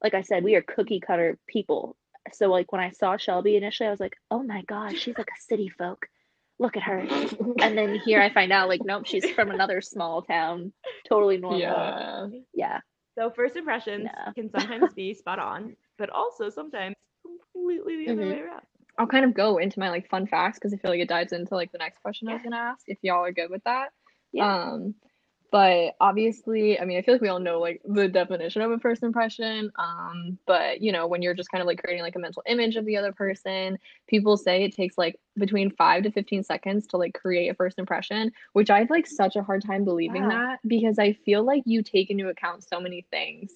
[0.03, 1.97] Like I said, we are cookie cutter people.
[2.33, 5.29] So like when I saw Shelby initially, I was like, oh my god, she's like
[5.29, 6.07] a city folk.
[6.59, 6.99] Look at her.
[7.61, 10.73] And then here I find out like, nope, she's from another small town,
[11.09, 11.59] totally normal.
[11.61, 12.27] yeah.
[12.55, 12.81] Yeah.
[13.19, 14.33] so first impressions No.
[14.33, 18.31] can sometimes be spot on but also sometimes completely the other Mhm.
[18.33, 18.63] way around
[18.99, 21.33] I'll kind of go into my like fun facts because I feel like it dives
[21.33, 23.89] into like the next question I was gonna ask if y'all are good with that.
[24.33, 24.71] Yeah.
[24.71, 24.95] Um,
[25.53, 28.79] but obviously, I mean, I feel like we all know like the definition of a
[28.79, 29.71] first impression.
[29.79, 32.77] Um, but you know, when you're just kind of like creating like a mental image
[32.77, 33.79] of the other person,
[34.09, 37.79] people say it takes like between five to 15 seconds to like create a first
[37.79, 40.31] impression, which I have like such a hard time believing Wow.
[40.31, 43.53] that because I feel like you take into account so many things.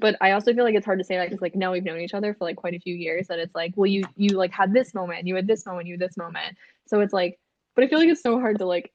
[0.00, 2.00] But I also feel like it's hard to say that because like now we've known
[2.00, 4.52] each other for like quite a few years that it's like, well, you you like
[4.52, 6.56] had this moment, you had this moment, you had this moment.
[6.86, 7.38] So it's like,
[7.74, 8.92] but I feel like it's so hard to like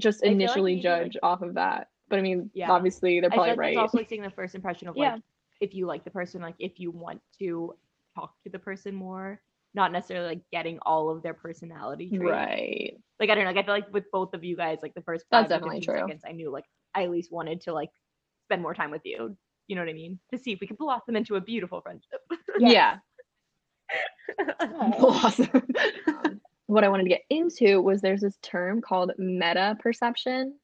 [0.00, 1.88] just I like initially like- judge off of that.
[2.08, 2.70] But I mean, Yeah.
[2.70, 3.72] obviously they're probably like right.
[3.72, 5.18] it's also like seeing the first impression of like Yeah.
[5.60, 7.74] if you like the person, like if you want to
[8.14, 9.40] talk to the person more,
[9.74, 12.22] not necessarily like getting all of their personality traits.
[12.24, 12.96] Right.
[13.18, 15.02] Like I don't know, like I feel like with both of you guys, like the
[15.02, 16.02] first That's definitely 15 true.
[16.04, 17.90] seconds, I knew like I at least wanted to like
[18.44, 19.36] spend more time with you.
[19.68, 20.18] You know what I mean?
[20.32, 22.20] To see if we could blossom into a beautiful friendship.
[22.58, 22.98] Yeah.
[24.40, 24.92] Aw.
[24.98, 25.68] Awesome.
[26.08, 30.54] um, what I wanted to get into was there's this term called meta perception.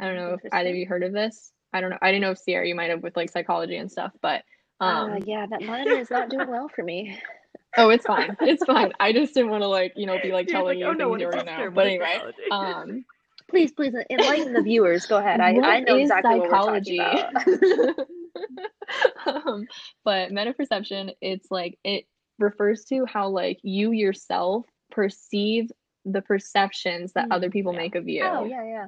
[0.00, 1.52] I don't know if either of you heard of this.
[1.72, 1.98] I don't know.
[2.00, 4.42] I didn't know if Sierra you might have with like psychology and stuff, but
[4.80, 7.20] um uh, yeah, that mine is not doing well for me.
[7.76, 8.36] oh it's fine.
[8.40, 8.92] It's fine.
[8.98, 10.92] I just didn't want to like, you know, be like You're telling like, you "Oh,
[10.92, 13.04] no, things what you is already this But anyway, um
[13.52, 15.04] Please, please enlighten the viewers.
[15.04, 15.40] Go ahead.
[15.40, 16.96] I, I know is exactly what we're psychology?
[16.96, 18.06] talking about.
[19.26, 19.66] um,
[20.04, 22.06] but meta perception, it's like it
[22.38, 25.70] refers to how like you yourself perceive
[26.04, 27.78] the perceptions that Mm, other people yeah.
[27.78, 28.24] make of you.
[28.24, 28.86] Oh yeah, yeah.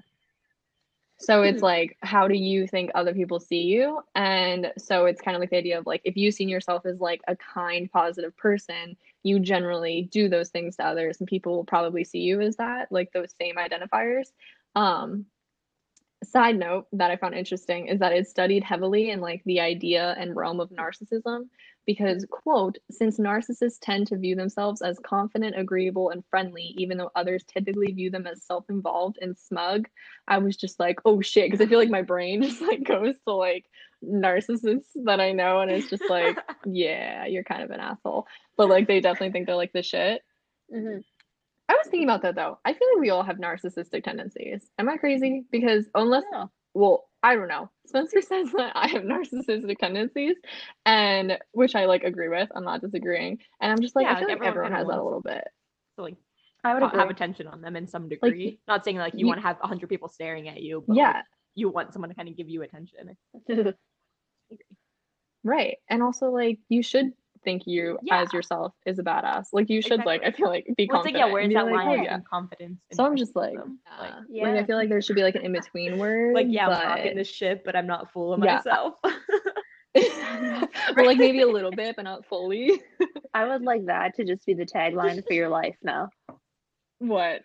[1.18, 1.66] So it's Hmm.
[1.66, 4.02] like, how do you think other people see you?
[4.14, 7.00] And so it's kind of like the idea of like, if you see yourself as
[7.00, 11.64] like a kind, positive person, you generally do those things to others, and people will
[11.64, 14.26] probably see you as that, like those same identifiers.
[14.74, 15.26] Um,
[16.24, 20.14] side note that I found interesting is that it's studied heavily in like the idea
[20.18, 21.48] and realm of narcissism
[21.86, 27.10] because quote since narcissists tend to view themselves as confident agreeable and friendly even though
[27.14, 29.86] others typically view them as self-involved and smug
[30.26, 33.14] i was just like oh shit because i feel like my brain just like goes
[33.26, 33.66] to like
[34.02, 38.26] narcissists that i know and it's just like yeah you're kind of an asshole.
[38.56, 40.22] But like they definitely think they're like the shit.
[40.72, 40.98] Hmm
[41.68, 42.58] I was thinking about that though.
[42.64, 44.68] I feel like we all have narcissistic tendencies.
[44.78, 45.44] Am I crazy?
[45.50, 46.50] Because unless, No.
[46.74, 47.70] well, I don't know.
[47.86, 50.36] Spencer says that I have narcissistic tendencies,
[50.84, 52.50] and which I like agree with.
[52.54, 54.86] I'm not disagreeing, and I'm just like Yeah, I feel like, like everyone everyone has
[54.88, 55.44] that a little bit.
[55.96, 56.16] So like
[56.64, 56.98] I would agree.
[56.98, 58.60] have attention on them in some degree.
[58.68, 61.12] Not saying like you, you- want to have hundred people staring at you, but Yeah,
[61.12, 61.24] like,
[61.54, 63.16] you want someone to kind of give you attention.
[65.44, 65.76] right.
[65.88, 67.12] And also like you should
[67.44, 68.22] think you Yeah.
[68.22, 69.46] as yourself is a badass.
[69.52, 71.16] Like you should like I feel like be Well, it's like confident.
[71.28, 72.18] yeah, where's that like, line oh, yeah.
[72.28, 72.80] confidence?
[72.92, 73.78] So I'm just like, criticism?
[74.00, 74.42] like, yeah.
[74.48, 76.34] like I feel like there should be like an in between word.
[76.34, 76.84] like yeah, I'm but...
[76.86, 78.56] rocking the ship, but I'm not full of Yeah.
[78.56, 78.94] myself.
[80.96, 82.82] or like maybe a little bit, but not fully.
[83.32, 86.08] I would like that to just be the tagline for your life now.
[86.98, 87.42] What?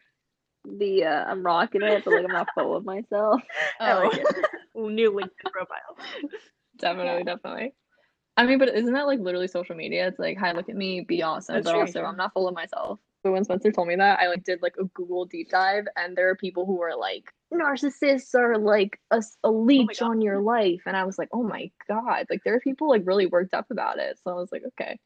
[0.66, 3.42] The uh, I'm rocking it, but like I'm not full of myself.
[3.80, 4.20] I like
[4.76, 4.88] Oh.
[4.88, 4.92] it.
[4.94, 5.98] New LinkedIn profile.
[6.78, 7.74] definitely, definitely.
[8.40, 10.08] I mean, but isn't that like literally social media?
[10.08, 11.82] It's like, hi, look at me, be awesome, That's but true.
[11.82, 12.98] also I'm not full of myself.
[13.22, 16.16] But when Spencer told me that, I like did like a Google deep dive, and
[16.16, 20.12] there are people who are like narcissists are like a oh leech God.
[20.12, 23.02] on your life, and I was like, oh my god, like there are people like
[23.04, 24.18] really worked up about it.
[24.24, 24.98] So I was like, okay,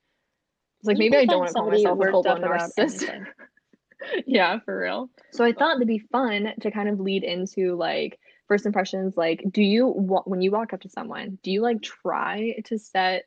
[0.80, 3.26] it's like You maybe I don't want to call myself a full blown narcissist.
[4.28, 5.10] yeah, for real.
[5.32, 8.20] So I thought it'd be fun to kind of lead into like
[8.54, 9.18] first impressions.
[9.18, 13.24] Like, do you when you walk up to someone, do you like try to set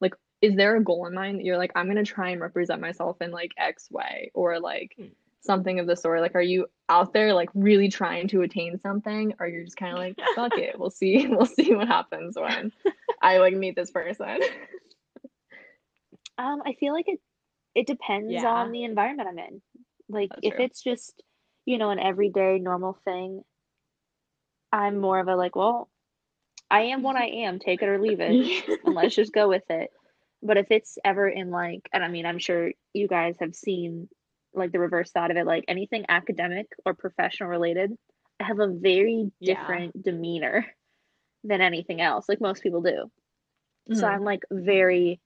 [0.00, 2.80] like is there a goal in mind that you're like I'm gonna try and represent
[2.80, 5.08] myself in like X way or like Hmm.
[5.42, 6.22] something of the sort?
[6.22, 9.92] Like, are you out there like really trying to attain something, or you're just kind
[9.92, 12.72] of like fuck it, we'll see, we'll see what happens when
[13.20, 14.40] I like meet this person.
[16.38, 17.20] Um, I feel like it
[17.74, 18.50] it depends Yeah.
[18.50, 19.62] on the environment I'm in.
[20.08, 20.64] Like That's if true.
[20.64, 21.22] it's just,
[21.66, 23.42] you know, an everyday normal thing,
[24.74, 25.90] I'm more of a like, well,
[26.70, 28.40] I am what I am, take it or leave it,
[28.84, 29.90] and let's just go with it.
[30.42, 34.08] But if it's ever in like, and I mean, I'm sure you guys have seen
[34.54, 37.92] like the reverse side of it, like anything academic or professional related,
[38.40, 39.82] I have a very Yeah.
[39.86, 40.66] different demeanor
[41.44, 43.10] than anything else, like most people do.
[43.92, 44.08] So Mhm.
[44.08, 45.20] I'm like very,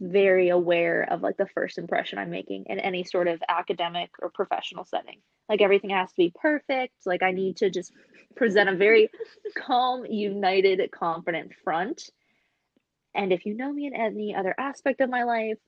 [0.00, 4.30] very aware of like the first impression I'm making in any sort of academic or
[4.30, 5.20] professional setting.
[5.48, 6.94] Like everything has to be perfect.
[7.06, 7.92] Like I need to just
[8.34, 9.10] present a very
[9.56, 12.10] calm, united, confident front.
[13.14, 15.58] And if you know me in any other aspect of my life,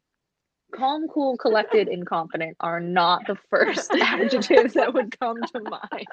[0.75, 6.07] calm, cool, collected, and confident are not the first adjectives that would come to mind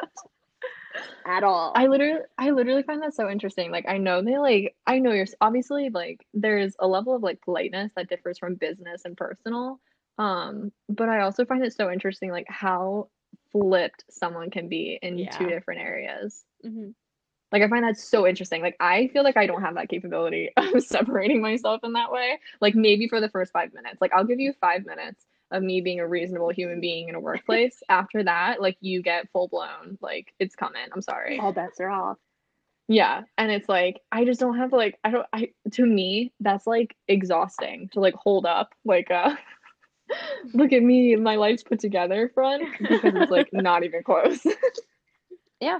[1.26, 1.74] at all.
[1.76, 3.72] I literally I literally find that so interesting.
[3.72, 7.42] Like I know they like I know you're obviously like there's a level of like
[7.42, 9.80] politeness that differs from business and personal.
[10.18, 13.10] Um, but I also find it so interesting like how
[13.52, 16.46] flipped someone can be in two different areas.
[16.66, 16.94] Mhm.
[17.52, 18.62] Like I find that so interesting.
[18.62, 22.40] Like I feel like I don't have that capability of separating myself in that way.
[22.62, 24.02] Like maybe for the first 5 minutes.
[24.02, 27.20] Like I'll give you 5 minutes of me being a reasonable human being in a
[27.20, 27.82] workplace.
[27.90, 30.88] After that, like you get full blown like it's coming.
[30.94, 31.40] I'm sorry.
[31.40, 32.18] All bets are off.
[32.88, 36.68] Yeah, and it's like I just don't have like I don't I to me that's
[36.68, 39.36] like exhausting to like hold up like uh
[40.54, 44.46] look at me my life's put together front because it's like not even close.
[45.60, 45.80] Yeah.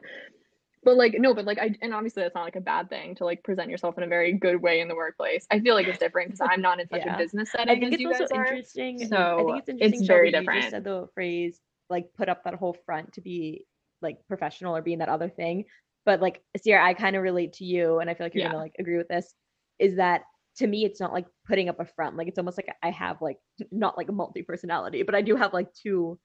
[0.86, 3.26] But like no, but like I and obviously that's not like a bad thing to
[3.26, 5.48] like present yourself in a very good way in the workplace.
[5.52, 7.16] I feel like it's different because I'm not in such Yeah.
[7.16, 8.46] a business setting I think as it's you also guys are.
[8.46, 9.02] interesting.
[9.02, 10.08] I So, think it's it's interesting.
[10.08, 10.62] very Shelby, You different.
[10.62, 13.66] just said the phrase like put up that whole front to be
[14.02, 15.66] like professional or being that other thing.
[16.06, 18.50] But like Sierra, I kind of relate to you, and I feel like you're Yeah.
[18.50, 19.34] gonna like agree with this.
[19.80, 20.22] Is that
[20.58, 22.16] to me, it's not like putting up a front.
[22.16, 23.38] Like it's almost like I have like
[23.72, 26.20] not like a multi personality, but I do have like two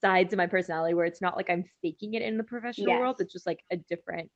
[0.00, 3.16] sides of my personality where it's not like I'm faking it in the professional world.
[3.20, 4.30] It's just like a different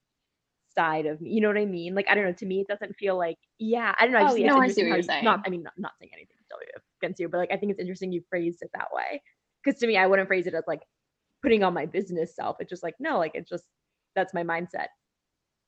[0.75, 1.31] side of me.
[1.31, 1.95] You know what I mean?
[1.95, 2.33] Like I don't know.
[2.33, 3.95] To me, it doesn't feel like yeah.
[3.99, 4.19] I don't know.
[4.19, 4.47] I Oh, just yeah.
[4.47, 5.25] it's No, I see what you're you- saying.
[5.25, 6.37] Not I mean not, not saying anything
[7.03, 9.23] against you, but like I think it's interesting you phrased it that way.
[9.65, 10.83] Because to me, I wouldn't phrase it as like
[11.43, 12.57] putting on my business self.
[12.61, 13.65] It's just like no, like it's just
[14.15, 14.87] that's my mindset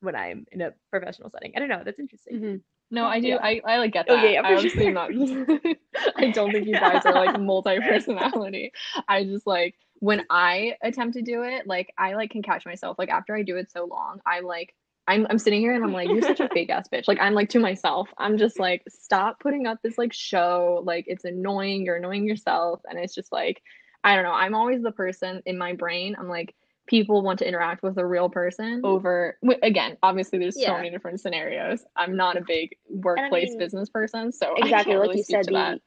[0.01, 1.53] when I'm in a professional setting.
[1.57, 1.83] I don't know.
[1.85, 2.41] That's interesting.
[2.41, 2.61] Mhm.
[2.95, 3.29] No, I do.
[3.29, 3.39] Yeah.
[3.43, 4.25] I, I like get Oh, that.
[4.25, 4.93] yeah, yeah, I for obviously sure.
[4.93, 5.11] not.
[6.17, 8.73] I don't think you guys are like multi personality.
[9.09, 12.99] I just like when I attempt to do it, like I like can catch myself.
[12.99, 14.75] Like after I do it so long, I like
[15.09, 17.09] I'm I'm sitting here and I'm like, you're such a fake ass bitch.
[17.09, 20.83] Like I'm like to myself, I'm just like, stop putting up this like show.
[20.85, 21.85] Like it's annoying.
[21.85, 23.63] You're annoying yourself, and it's just like
[24.05, 24.33] I don't know.
[24.33, 26.15] I'm always the person in my brain.
[26.19, 26.55] I'm like
[26.87, 31.21] people want to interact with a real person over again obviously there's so many different
[31.21, 31.85] scenarios.
[31.97, 35.25] I'm not a big workplace mean, business person so I exactly can't like really you
[35.25, 35.81] said the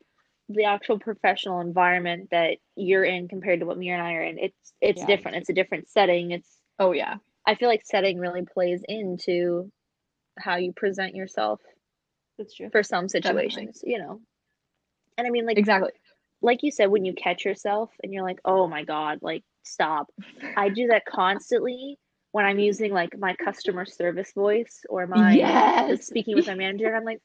[0.50, 4.38] the actual professional environment that you're in compared to what me and I are in
[4.40, 5.08] it's it's Yeah.
[5.08, 5.38] different.
[5.38, 6.32] It's a different setting.
[6.32, 7.16] It's oh yeah.
[7.46, 9.72] I feel like setting really plays into
[10.40, 11.60] how you present yourself
[12.38, 12.70] That's true.
[12.72, 13.50] for some Definitely.
[13.50, 14.22] situations you know?
[15.18, 15.92] And I mean like exactly.
[16.42, 20.08] like you said, when you catch yourself and you're like, oh my God, like stop.
[20.56, 21.98] I do that constantly
[22.32, 26.06] when I'm using like my customer service voice or my Yes.
[26.06, 26.94] speaking with my manager.
[26.96, 27.22] I'm like,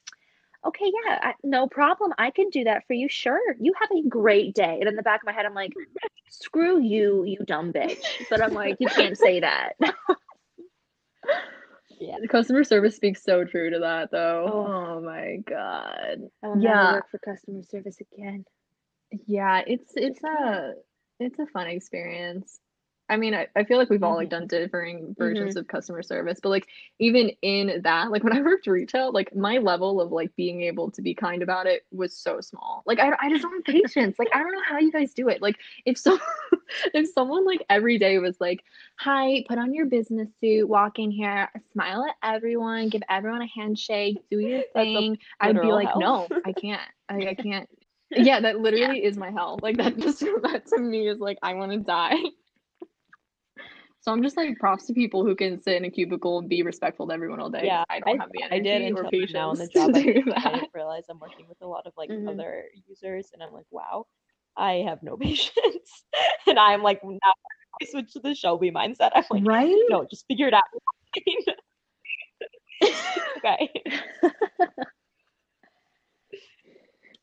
[0.66, 2.12] okay, yeah, I, no problem.
[2.18, 3.08] I can do that for you.
[3.08, 3.40] Sure.
[3.60, 4.78] You have a great day.
[4.80, 5.72] And in the back of my head, I'm like,
[6.30, 8.28] screw you, you dumb bitch.
[8.30, 9.72] But I'm like, you can't say that.
[12.00, 14.44] Yeah, the customer service speaks so true to that though.
[14.48, 14.66] Oh.
[14.66, 16.28] Oh, my god.
[16.42, 16.74] I will Yeah.
[16.74, 18.44] never work for customer service again.
[19.26, 20.72] Yeah, it's it's a
[21.22, 22.60] it's a fun experience.
[23.12, 26.38] I mean, I, I feel like we've all like done differing versions of customer service,
[26.42, 26.66] but like
[26.98, 30.90] even in that, like when I worked retail, like my level of like being able
[30.92, 32.82] to be kind about it was so small.
[32.86, 34.18] Like I, I just don't have patience.
[34.18, 35.42] Like I don't know how you guys do it.
[35.42, 36.18] Like if so
[36.94, 38.62] if someone like every day was like,
[39.00, 43.46] "Hi, put on your business suit, walk in here, smile at everyone, give everyone a
[43.46, 46.00] handshake, do your thing," I'd be like, hell.
[46.00, 46.80] "No, I can't.
[47.10, 47.68] I, I can't."
[48.16, 49.58] Yeah, that literally is my hell.
[49.62, 52.16] Like that just that to me is like I want to die.
[54.04, 56.64] So I'm just like props to people who can sit in a cubicle and be
[56.64, 57.66] respectful to everyone all day.
[57.66, 59.68] Yeah, I don't I- have the I energy did or until patience now on the
[59.68, 59.90] job.
[59.94, 62.28] I, do I didn't realize I'm working with a lot of like Mhm.
[62.28, 64.08] other users, and I'm like, wow,
[64.56, 66.04] I have no patience.
[66.48, 67.32] and I'm like, now
[67.80, 69.12] I switch to the Shelby mindset.
[69.14, 69.72] I'm like, Right?
[69.88, 70.64] no, just figure it out.
[73.36, 73.70] okay.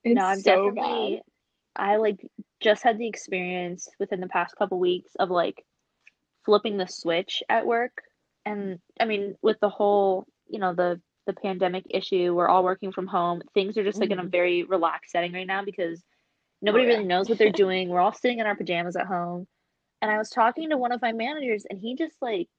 [0.04, 1.22] It's no, I'm so definitely.
[1.76, 2.26] I like
[2.62, 5.64] just had the experience within the past couple weeks of like
[6.46, 8.02] flipping the switch at work,
[8.46, 12.92] and I mean with the whole you know the the pandemic issue, we're all working
[12.92, 13.42] from home.
[13.54, 14.32] Things are just like in a mm-hmm.
[14.32, 16.06] very relaxed setting right now because oh,
[16.62, 16.92] nobody yeah.
[16.92, 17.90] really knows what they're doing.
[17.90, 19.48] We're all sitting in our pajamas at home,
[20.02, 22.50] and I was talking to one of my managers, and he just like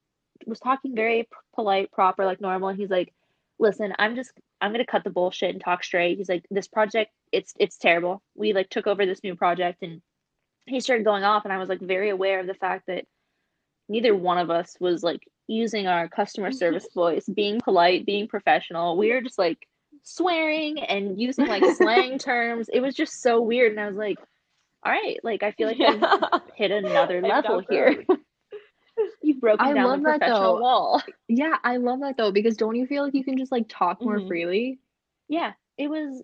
[0.47, 2.69] was talking very p- polite, proper, like normal.
[2.69, 3.13] And he's like,
[3.61, 7.13] "Listen, I'm just I'm gonna cut the bullshit and talk straight." He's like, "This project,
[7.33, 8.23] it's it's terrible.
[8.35, 10.03] We like took over this new project, and
[10.67, 13.05] he started going off, and I was like very aware of the fact that
[13.89, 18.97] neither one of us was like using our customer service voice, being polite, being professional.
[18.97, 19.67] We were just like
[20.03, 22.69] swearing and using like slang terms.
[22.73, 24.19] It was just so weird, and I was like,
[24.85, 26.39] "All right, like I feel like I've yeah.
[26.55, 28.05] hit another level here."
[29.23, 30.59] You've broken I down love the that, professional though.
[30.59, 31.03] wall.
[31.29, 34.05] Yeah, I love that though because don't you feel like you can just like talk
[34.05, 34.23] more Mhm.
[34.23, 34.81] freely?
[35.29, 36.23] Yeah, it was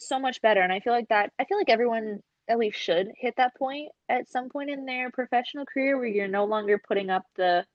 [0.00, 0.62] so much better.
[0.62, 3.92] And I feel like that, I feel like everyone at least should hit that point
[4.08, 7.66] at some point in their professional career where you're no longer putting up the,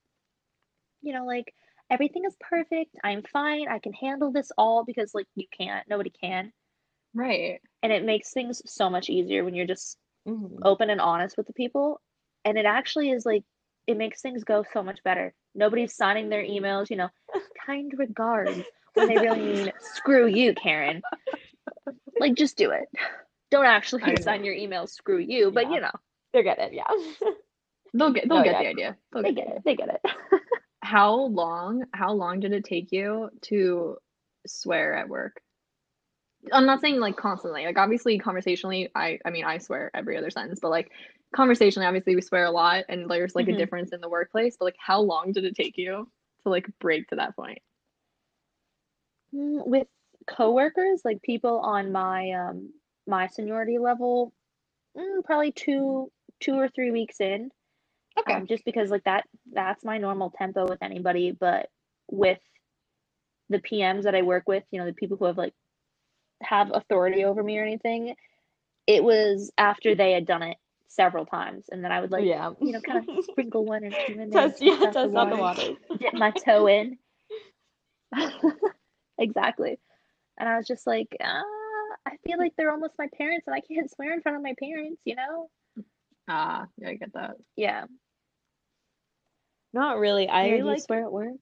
[1.01, 1.53] you know, like
[1.89, 2.95] everything is perfect.
[3.03, 3.67] I'm fine.
[3.67, 6.51] I can handle this all because like you can't, nobody can.
[7.13, 7.61] Right.
[7.83, 10.65] And it makes things so much easier when you're just Mhm.
[10.65, 12.01] open and honest with the people.
[12.45, 13.43] And it actually is like,
[13.87, 15.33] it makes things go so much better.
[15.53, 17.09] Nobody's signing their emails, you know,
[17.65, 18.59] kind regards
[18.93, 21.01] when they really mean screw you, Karen.
[22.19, 22.87] Like, just do it.
[23.51, 24.47] Don't actually I sign know.
[24.47, 25.73] your emails, screw you, but Yeah.
[25.75, 25.91] you know,
[26.33, 26.83] They're good at yeah.
[27.93, 28.59] They'll get they'll Oh, get yeah.
[28.63, 28.97] the idea.
[29.13, 29.63] They'll they get the get it.
[29.65, 30.41] They get it.
[30.81, 33.97] How long how long did it take you to
[34.45, 35.41] swear at work?
[36.53, 37.65] I'm not saying like constantly.
[37.65, 40.91] Like obviously conversationally, I I mean I swear every other sentence, but like
[41.35, 43.53] conversationally, obviously we swear a lot and there's like Mhm.
[43.53, 46.09] a difference in the workplace, but like how long did it take you
[46.43, 47.59] to like break to that point?
[49.33, 49.87] Mm, With
[50.27, 52.73] coworkers, like people on my um
[53.07, 54.33] my seniority level,
[54.97, 56.11] mm, probably two
[56.41, 57.51] two or three weeks in.
[58.19, 58.37] Okay.
[58.37, 61.69] um, just because like that that's my normal tempo with anybody but
[62.11, 62.39] with
[63.49, 65.53] the pms that i work with you know the people who have like
[66.43, 68.15] have authority over me or anything
[68.87, 70.57] it was after they had done it
[70.87, 72.51] several times and then i would like yeah.
[72.61, 75.07] you know kind of sprinkle one or two in there test yeah, test test the
[75.09, 75.75] water, waters.
[75.99, 76.97] dip my toe in
[79.17, 79.79] exactly
[80.39, 81.41] and i was just like uh,
[82.05, 84.53] i feel like they're almost my parents and i can't swear in front of my
[84.59, 85.49] parents you know
[86.27, 87.35] Ah, yeah, I get that.
[87.55, 87.85] yeah
[89.73, 90.27] Not really.
[90.27, 91.35] I like swear at work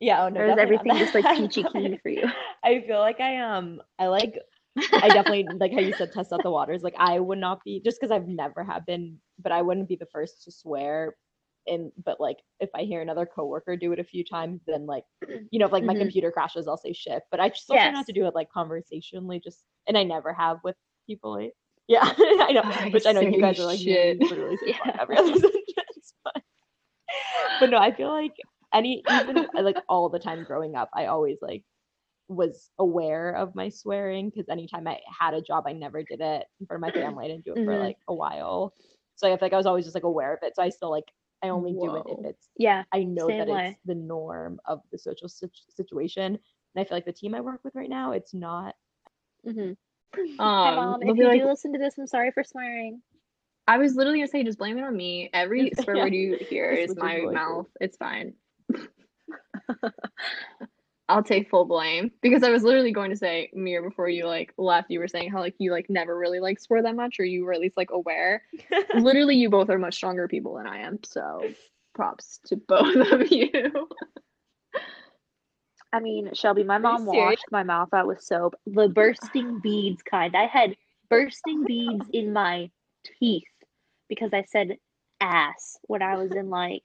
[0.00, 2.24] yeah, oh no, or is everything just like peachy keen for you
[2.64, 4.38] I feel like I um I like
[5.02, 6.82] I definitely like how you said test out the waters.
[6.82, 9.96] Like I would not be just because I've never have been, but I wouldn't be
[9.96, 11.16] the first to swear.
[11.66, 15.04] And but like if I hear another coworker do it a few times, then like
[15.50, 15.98] you know if like my Mhm.
[15.98, 17.22] computer crashes, I'll say shit.
[17.30, 20.58] But I still try not to do it like conversationally, just and I never have
[20.64, 21.32] with people.
[21.34, 21.52] Like,
[21.88, 24.18] yeah, I know, I which I know you guys are like shit.
[24.28, 24.96] literally say fuck Yeah.
[25.00, 26.42] every other sentence, but
[27.58, 28.34] but no, I feel like
[28.72, 31.64] any even like all the time growing up, I always like
[32.30, 36.46] was aware of my swearing because anytime I had a job, I never did it
[36.60, 37.24] in front of my family.
[37.24, 37.80] I didn't do it for Mhm.
[37.80, 38.72] like a while,
[39.16, 40.54] so I feel like I was always just like aware of it.
[40.56, 41.10] So I still like
[41.42, 43.68] I only do it if it's Yeah, I know that way.
[43.68, 46.38] it's the norm of the social sit- situation.
[46.74, 48.76] And I feel like the team I work with right now, it's not
[49.44, 49.72] hmm
[50.38, 51.02] Hi, Um, mom.
[51.02, 53.02] If you like, do listen to this, I'm sorry for swearing.
[53.66, 55.30] I was literally gonna say, just blame it on me.
[55.32, 56.04] Every swear Yeah.
[56.04, 57.34] word you hear is my your voices.
[57.34, 57.66] mouth.
[57.80, 58.34] It's fine.
[61.10, 64.54] I'll take full blame because I was literally going to say, Mir, before you like
[64.56, 67.24] left, you were saying how like you like never really like swear that much, or
[67.24, 68.44] you were at least like aware.
[68.94, 71.00] literally, you both are much stronger people than I am.
[71.04, 71.42] So,
[71.94, 73.88] props to both of you.
[75.92, 80.36] I mean, Shelby, my mom washed my mouth out with soap, the bursting beads kind.
[80.36, 80.76] I had
[81.08, 82.70] bursting beads in my
[83.18, 83.42] teeth
[84.08, 84.76] because I said
[85.20, 86.84] ass when I was in like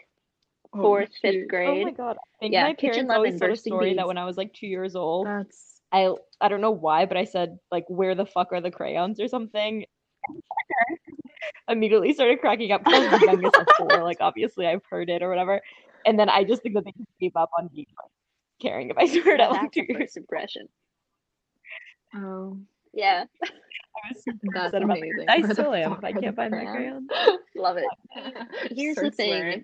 [0.75, 1.45] Oh, fourth, fifth shoot.
[1.45, 1.85] Oh grade.
[1.85, 2.17] my god.
[2.17, 4.25] I think Yeah, my kitchen parents lemon, always told a bursting story that when I
[4.25, 7.85] was like two years old, That's I I don't know why, but I said like
[7.87, 9.85] where the fuck are the crayons or something.
[11.67, 14.03] Immediately started cracking up because I was the youngest of four.
[14.03, 15.61] Like obviously I've heard it or whatever.
[16.05, 18.11] And then I just think that they just gave up on me like,
[18.61, 20.15] caring if I swear it at like two years.
[20.17, 20.67] impression.
[22.15, 22.57] oh,
[22.93, 25.25] Yeah, I was super that's upset about amazing.
[25.29, 25.99] I still am.
[26.03, 27.09] I can't find my crayons?
[27.09, 27.39] crayons.
[27.55, 27.85] love it.
[28.75, 29.29] Here's the thing.
[29.29, 29.63] swearing.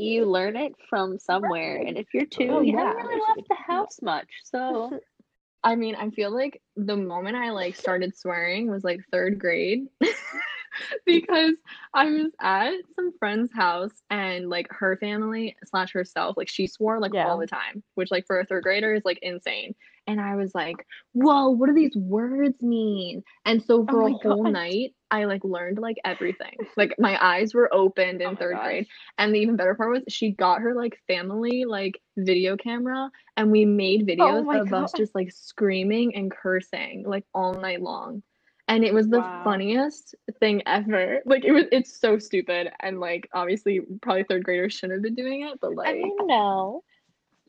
[0.00, 2.78] You learn it from somewhere, and if you're two, Oh, you yeah.
[2.78, 4.28] haven't really left the house much.
[4.44, 4.98] So
[5.64, 9.86] I mean, I feel like the moment I like started swearing was like third grade
[11.06, 11.54] because
[11.94, 17.00] I was at some friend's house and like her family slash herself, like she swore
[17.00, 17.28] like Yeah.
[17.28, 19.74] all the time, which like for a third grader is like insane.
[20.10, 23.22] And I was like, whoa, what do these words mean?
[23.44, 24.50] And so for Oh a whole God.
[24.50, 26.66] night, I like learned like everything.
[26.76, 28.86] Like my eyes were opened in Oh third grade.
[29.18, 33.50] And the even better part was she got her like family like video camera and
[33.50, 38.22] we made videos Oh of us just like screaming and cursing like all night long.
[38.68, 39.44] And it was the Wow.
[39.44, 41.20] funniest thing ever.
[41.26, 45.14] Like it was it's so stupid and like obviously probably third graders shouldn't have been
[45.14, 46.82] doing it, but like I mean, no.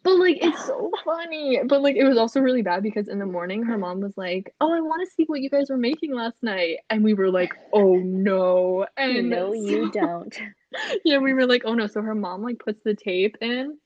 [0.03, 1.59] But like it's so funny.
[1.67, 4.53] But like it was also really bad because in the morning her mom was like,
[4.61, 7.29] "Oh, I want to see what you guys were making last night." And we were
[7.29, 10.39] like, "Oh no." And No, you so- don't.
[11.05, 13.77] yeah, we were like, "Oh no." So her mom like puts the tape in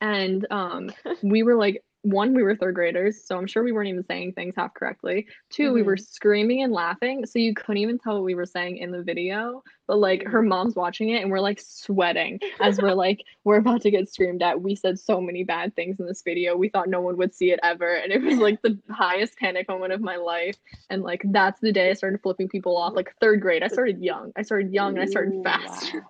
[0.00, 0.90] and um
[1.22, 4.32] we were like one we were third graders so i'm sure we weren't even saying
[4.32, 5.26] things half correctly.
[5.50, 6.02] 2 we were mm-hmm.
[6.02, 9.62] screaming and laughing so you couldn't even tell what we were saying in the video
[9.86, 10.48] but like her mm-hmm.
[10.48, 14.42] mom's watching it and we're like sweating as we're like we're about to get screamed
[14.42, 14.60] at.
[14.60, 17.50] We said so many bad things in this video we thought no one would see
[17.50, 20.56] it ever and it was like the highest panic moment of my life
[20.88, 23.62] and like that's the day i started flipping people off like third grade.
[23.62, 26.00] I started young i started young and i started fast wow.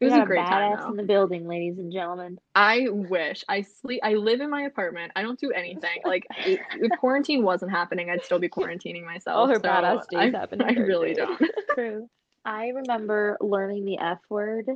[0.00, 2.38] It was a great time badass though in the building, ladies and gentlemen.
[2.54, 4.00] I wish I sleep.
[4.02, 5.12] I live in my apartment.
[5.16, 6.00] I don't do anything.
[6.04, 6.60] Like if,
[6.98, 9.36] quarantine wasn't happening, I'd still be quarantining myself.
[9.36, 11.40] All her so badass days I, happen I really don't.
[11.74, 12.08] True.
[12.44, 14.66] I remember learning the F word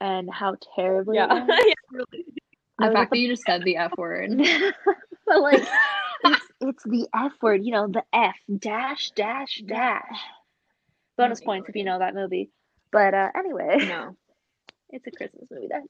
[0.00, 1.26] and how terribly Yeah.
[1.48, 2.24] Yeah, really.
[2.78, 4.30] The was fact at that you just said the F word.
[5.26, 5.66] but like
[6.24, 10.02] it's it's the F word, you know, the F dash dash dash.
[11.18, 12.50] Bonus points if you know that movie.
[12.92, 14.16] But uh anyway, No,
[14.90, 15.68] it's a Christmas movie.
[15.70, 15.88] That's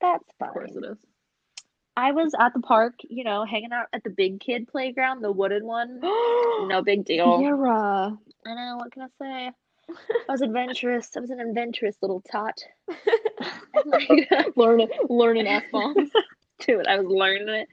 [0.00, 0.48] that's fine.
[0.48, 0.98] of course it is.
[1.96, 5.32] I was at the park, you know, hanging out at the big kid playground, the
[5.32, 6.00] wooden one.
[6.62, 7.40] No big deal.
[7.40, 8.16] Yara.
[8.46, 9.50] I know, what can I say?
[10.28, 11.10] I was adventurous.
[11.16, 12.62] I was an adventurous little tot.
[13.72, 16.10] And, like, Learn learning F bombs.
[16.58, 17.68] Dude, I was learning it.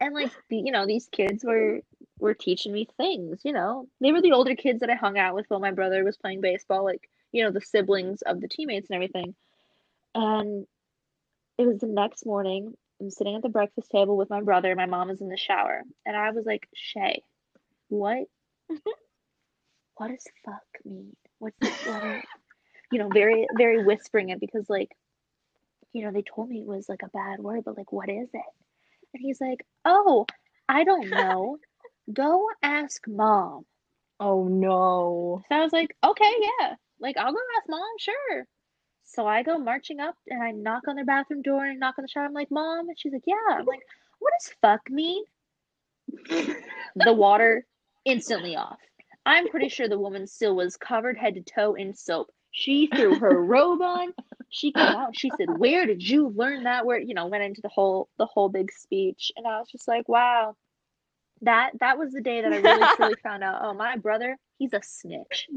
[0.00, 1.80] And like the, you know, these kids were
[2.18, 3.86] were teaching me things, you know.
[4.00, 6.40] They were the older kids that I hung out with while my brother was playing
[6.40, 9.34] baseball, like, you know, the siblings of the teammates and everything.
[10.14, 10.66] And
[11.58, 12.74] it was the next morning.
[13.00, 14.74] I'm sitting at the breakfast table with my brother.
[14.74, 15.82] My mom is in the shower.
[16.06, 17.22] And I was like, Shay,
[17.88, 18.24] what
[19.96, 21.14] what does fuck mean?
[21.38, 21.56] What's
[21.86, 22.24] what
[22.90, 24.90] you know, very very whispering it because like
[25.92, 28.28] you know, they told me it was like a bad word, but like what is
[28.32, 28.42] it?
[29.14, 30.26] And he's like, "Oh,
[30.68, 31.58] I don't know.
[32.12, 33.64] Go ask mom."
[34.18, 35.42] Oh no.
[35.48, 36.74] So I was like, "Okay, yeah.
[37.00, 38.46] Like I'll go ask mom, sure."
[39.14, 42.02] So I go marching up and I knock on their bathroom door and knock on
[42.02, 42.24] the shower.
[42.24, 43.82] I'm like, "Mom," and she's like, "Yeah." I'm like,
[44.18, 45.22] "What does fuck mean?"
[46.96, 47.64] the water
[48.04, 48.78] instantly off.
[49.24, 52.30] I'm pretty sure the woman still was covered head to toe in soap.
[52.50, 54.12] She threw her robe on.
[54.50, 55.16] She came out.
[55.16, 58.26] She said, "Where did you learn that word?" You know, went into the whole the
[58.26, 60.56] whole big speech, and I was just like, "Wow."
[61.42, 63.60] That that was the day that I really truly found out.
[63.62, 65.48] Oh, my brother, he's a snitch.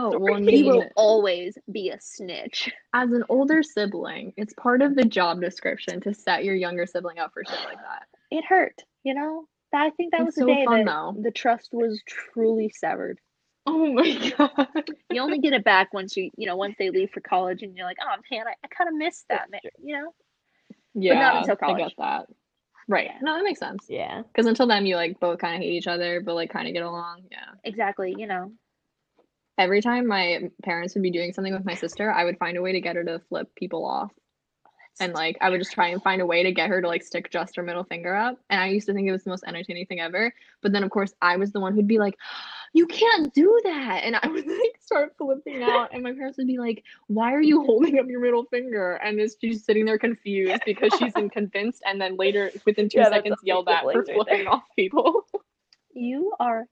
[0.00, 2.70] Oh well, I He will always be a snitch.
[2.94, 7.18] as an older sibling, it's part of the job description to set your younger sibling
[7.18, 8.02] up for shit like that.
[8.30, 9.46] It hurt, you know.
[9.74, 11.16] I think that It's was the so day fun, that though.
[11.20, 13.18] the trust was truly severed.
[13.66, 14.90] Oh my god.
[15.10, 17.76] You only get it back once you, you know, once they leave for college, and
[17.76, 19.60] you're like, oh man, I, I kind of missed that, man.
[19.82, 20.14] You know.
[20.94, 21.78] Yeah, but not until I college.
[21.88, 22.26] get that.
[22.88, 23.10] Right.
[23.20, 23.84] No, that makes sense.
[23.88, 24.22] Yeah.
[24.22, 26.72] Because until then, you like both kind of hate each other, but like kind of
[26.72, 27.24] get along.
[27.30, 27.44] Yeah.
[27.64, 28.14] Exactly.
[28.16, 28.52] You know.
[29.58, 32.62] Every time my parents would be doing something with my sister, I would find a
[32.62, 34.12] way to get her to flip people off.
[35.00, 37.04] And like I would just try and find a way to get her to like
[37.04, 38.38] stick just her middle finger up.
[38.50, 40.34] And I used to think it was the most entertaining thing ever.
[40.62, 42.16] But then of course I was the one who'd be like,
[42.74, 44.02] You can't do that.
[44.04, 45.90] And I would like start flipping out.
[45.92, 48.94] And my parents would be like, Why are you holding up your middle finger?
[48.94, 53.08] And it's she's sitting there confused because she's convinced and then later within two Yeah,
[53.08, 55.26] seconds us yelled at for flipping off people.
[55.94, 56.64] You are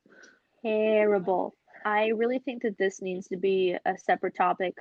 [0.63, 1.55] terrible.
[1.87, 4.75] I really think that this needs to be a separate topic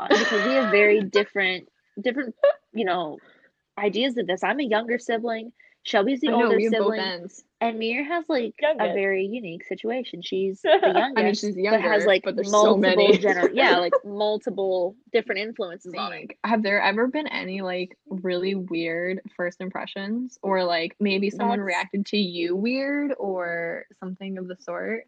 [0.00, 1.68] uh, because we have very different,
[2.00, 2.34] different,
[2.72, 3.18] you know,
[3.78, 4.42] ideas of this.
[4.42, 5.52] I'm a younger sibling.
[5.84, 7.28] Shelby's the I older we have both sibling,
[7.60, 10.22] and Mir has like a very unique situation.
[10.22, 13.16] She's the youngest, I mean she's but younger, has like but there's so multiple many.
[13.16, 16.18] gener- yeah, like multiple different influences on her.
[16.18, 21.60] Like, have there ever been any like really weird first impressions, or like maybe someone
[21.60, 25.04] That's- reacted to you weird, or something of the sort?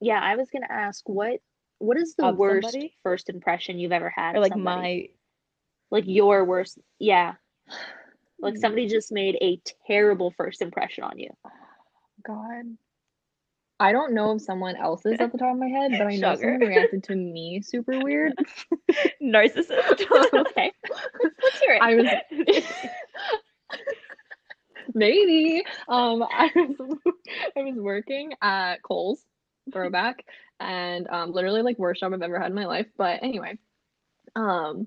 [0.00, 1.40] Yeah, I was gonna ask what
[1.78, 2.94] what is the Of worst somebody?
[3.02, 5.08] first impression you've ever had Or like my
[5.90, 7.34] like your worst yeah
[8.40, 11.30] like somebody just made a terrible first impression on you
[12.26, 12.76] God,
[13.78, 16.16] I don't know if someone else is at the top of my head, but I
[16.16, 16.42] know Sugar.
[16.42, 18.34] someone reacted to me super weird.
[19.22, 20.04] narcissist.
[20.34, 20.70] okay
[21.42, 22.06] let's hear it I was
[24.94, 26.76] maybe um I was
[27.56, 29.24] I was working at Kohl's
[29.72, 30.24] throwback.
[30.58, 32.86] And um literally like worst job I've ever had in my life.
[32.96, 33.58] But anyway
[34.36, 34.86] um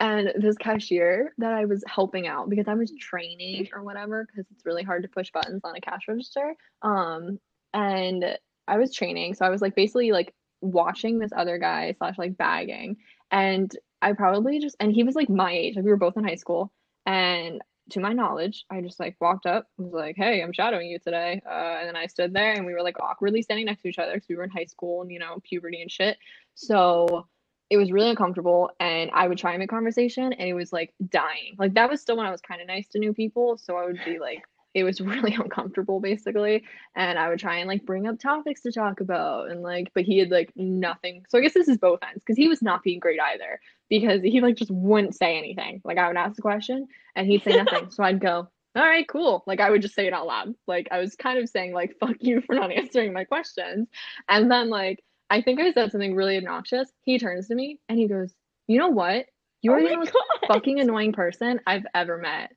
[0.00, 4.46] and this cashier that I was helping out because I was training or whatever because
[4.52, 7.38] it's really hard to push buttons on a cash register um
[7.74, 8.38] and
[8.68, 9.34] I was training.
[9.34, 12.98] So I was like basically like watching this other guy slash like bagging.
[13.30, 15.74] And I probably just and he was like my age.
[15.74, 16.72] Like we were both in high school.
[17.06, 20.98] And to my knowledge, I just like walked up, was like, "Hey, I'm shadowing you
[20.98, 23.88] today," uh, and then I stood there, and we were like awkwardly standing next to
[23.88, 26.18] each other because we were in high school and you know puberty and shit.
[26.54, 27.26] So
[27.70, 30.94] it was really uncomfortable, and I would try and make conversation, and it was like
[31.08, 31.56] dying.
[31.58, 33.86] Like that was still when I was kind of nice to new people, so I
[33.86, 34.42] would be like,
[34.78, 36.64] it was really uncomfortable basically,
[36.94, 40.04] and I would try and like bring up topics to talk about, and like, but
[40.04, 41.24] he had like nothing.
[41.28, 44.22] So I guess this is both ends because he was not being great either because
[44.22, 45.80] he like just wouldn't say anything.
[45.84, 47.90] Like I would ask a question and he'd say nothing.
[47.90, 49.42] so I'd go, all right, cool.
[49.46, 50.54] Like I would just say it out loud.
[50.66, 53.88] Like I was kind of saying like fuck you for not answering my questions.
[54.28, 56.90] And then like I think I said something really obnoxious.
[57.02, 58.32] He turns to me and he goes,
[58.66, 59.26] "You know what?
[59.62, 60.48] You're Oh the most God.
[60.54, 62.50] fucking annoying person I've ever met."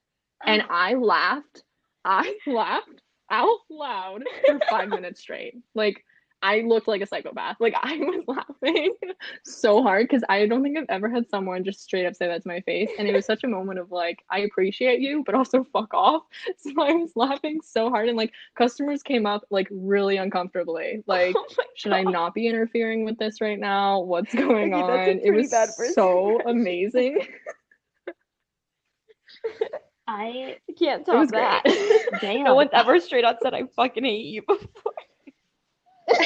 [0.46, 1.64] Oh and I laughed.
[2.06, 5.56] I laughed out loud for 5 minutes straight.
[5.74, 6.04] Like
[6.44, 7.58] I looked like a psychopath.
[7.60, 8.96] Like I was laughing
[9.46, 12.42] so hard because I don't think I've ever had someone just straight up say that
[12.42, 12.90] to my face.
[12.98, 16.24] And it was such a moment of like, I appreciate you, but also fuck off.
[16.58, 21.04] So I was laughing so hard and like customers came up like really uncomfortably.
[21.06, 21.46] Like, Oh
[21.76, 24.00] should I not be interfering with this right now?
[24.00, 25.20] What's going on?
[25.24, 25.52] It was
[25.94, 27.28] so amazing.
[30.08, 31.64] I can't top that.
[32.22, 34.94] damn no one's ever straight out said I fucking hate you before.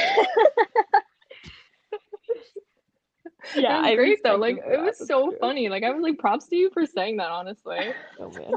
[3.56, 4.38] yeah, I great though.
[4.38, 5.38] Like it was so true.
[5.40, 5.70] funny.
[5.70, 7.94] Like I was like props to you for saying that honestly.
[8.20, 8.54] Oh man.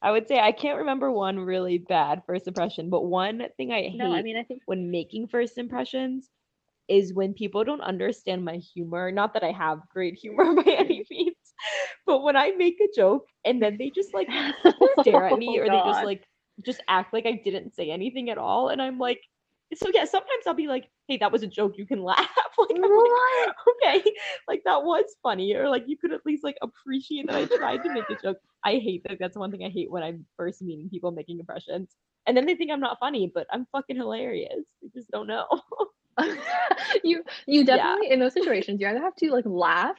[0.00, 3.82] I would say I can't remember one really bad first impression, but one thing I
[3.82, 6.30] hate no i mean i think when making first impressions
[6.88, 9.10] is when people don't understand my humor.
[9.10, 11.33] Not that I have great humor by any means,
[12.06, 14.28] but when I make a joke and then they just like
[15.00, 16.24] stare at oh me Oh, or they just like
[16.64, 19.20] just act like I didn't say anything at all, and I'm like,
[19.74, 20.04] so yeah.
[20.04, 21.74] Sometimes I'll be like, "Hey, that was a joke.
[21.76, 22.18] You can laugh."
[22.58, 24.12] like, like, okay,
[24.48, 27.82] like that was funny, or like you could at least like appreciate that I tried
[27.84, 28.38] to make a joke.
[28.64, 29.18] I hate that.
[29.20, 31.96] That's one thing I hate when I'm first meeting people making impressions,
[32.26, 34.64] and then they think I'm not funny, but I'm fucking hilarious.
[34.82, 35.46] They just don't know.
[37.04, 37.94] you you Yeah.
[37.94, 39.96] definitely in those situations you either have to like laugh,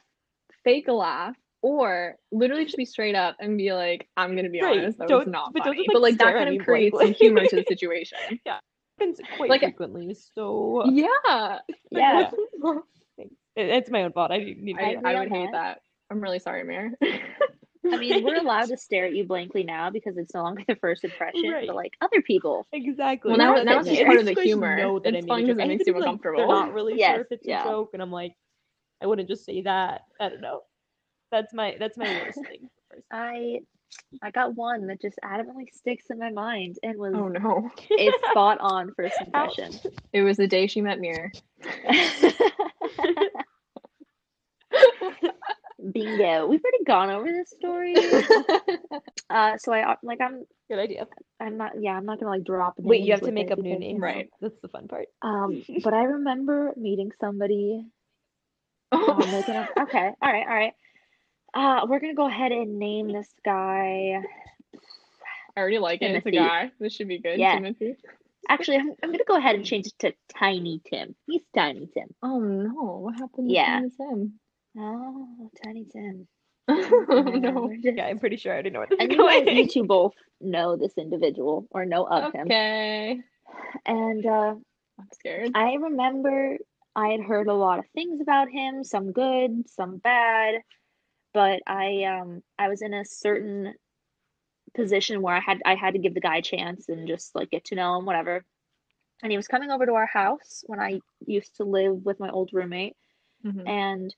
[0.64, 1.36] fake a laugh,
[1.66, 5.08] or literally just be straight up and be like, I'm gonna be Right, honest, that
[5.08, 5.78] don't- was not but funny.
[5.78, 8.18] just, but like, like that stare at kind of creates some humor to the situation.
[8.46, 11.58] happens quite Like- frequently, so yeah.
[11.90, 12.30] yeah
[13.18, 14.30] it- it's my own fault.
[14.30, 14.82] I need to.
[14.82, 15.52] I, I would hate that.
[15.52, 15.80] that.
[16.10, 16.92] I'm really sorry, Mir.
[17.92, 20.74] i mean we're allowed to stare at you blankly now because it's no longer the
[20.76, 21.66] first impression Right.
[21.68, 23.30] but like other people Exactly.
[23.30, 24.76] Well, now- Not now that it's just part of the humor.
[24.76, 25.58] know that I It's made fun a 'cause joke.
[25.58, 26.38] it I hate makes you be like, uncomfortable.
[26.38, 27.62] They're not really Yes, sure if it's yeah.
[27.62, 28.34] a joke, and I'm like,
[29.02, 30.02] I wouldn't just say that.
[30.20, 30.62] I don't know.
[31.30, 32.68] That's my that's my worst thing.
[33.12, 33.60] I
[34.22, 37.70] i got one that just adamantly sticks in my mind and was oh no.
[37.90, 39.72] it's spot on first impression
[40.12, 41.32] It was the day she met Mir.
[45.92, 47.94] bingo we've already gone over this story
[49.30, 51.06] uh so i like i'm Good idea.
[51.38, 51.72] I'm not.
[51.80, 52.74] Yeah, I'm not gonna like drop.
[52.78, 54.00] Wait, you have to make up new names.
[54.00, 54.28] know, Right.
[54.40, 55.06] That's the fun part.
[55.22, 57.84] Um, but I remember meeting somebody.
[58.90, 59.68] Oh, I'm making up.
[59.82, 60.72] Okay, all right, all right.
[61.56, 64.20] Uh, we're gonna go ahead and name this guy.
[65.56, 66.10] I already like it.
[66.14, 66.70] It's a guy.
[66.78, 67.38] This should be good.
[67.38, 67.54] Yeah.
[67.54, 67.96] Timothy.
[68.48, 71.14] Actually, I'm, I'm gonna go ahead and change it to Tiny Tim.
[71.26, 72.08] He's Tiny Tim.
[72.22, 72.98] Oh no!
[73.00, 73.50] What happened?
[73.50, 73.80] Yeah.
[73.80, 74.32] To him?
[74.78, 76.28] Oh, Tiny Tim.
[76.68, 77.72] oh no.
[77.82, 79.84] just- Yeah, I'm pretty sure I already know where this And is you you two
[79.84, 82.46] both know this individual or know of him.
[82.46, 83.18] Okay.
[83.86, 84.54] And uh,
[84.98, 85.52] I'm scared.
[85.54, 86.58] I remember
[86.94, 90.56] I had heard a lot of things about him, some good, some bad,
[91.36, 93.74] but I um I was in a certain
[94.74, 97.50] position where I had I had to give the guy a chance and just like
[97.50, 98.42] get to know him, whatever.
[99.22, 102.30] And he was coming over to our house when I used to live with my
[102.30, 102.96] old roommate,
[103.44, 103.68] Mhm.
[103.68, 104.16] and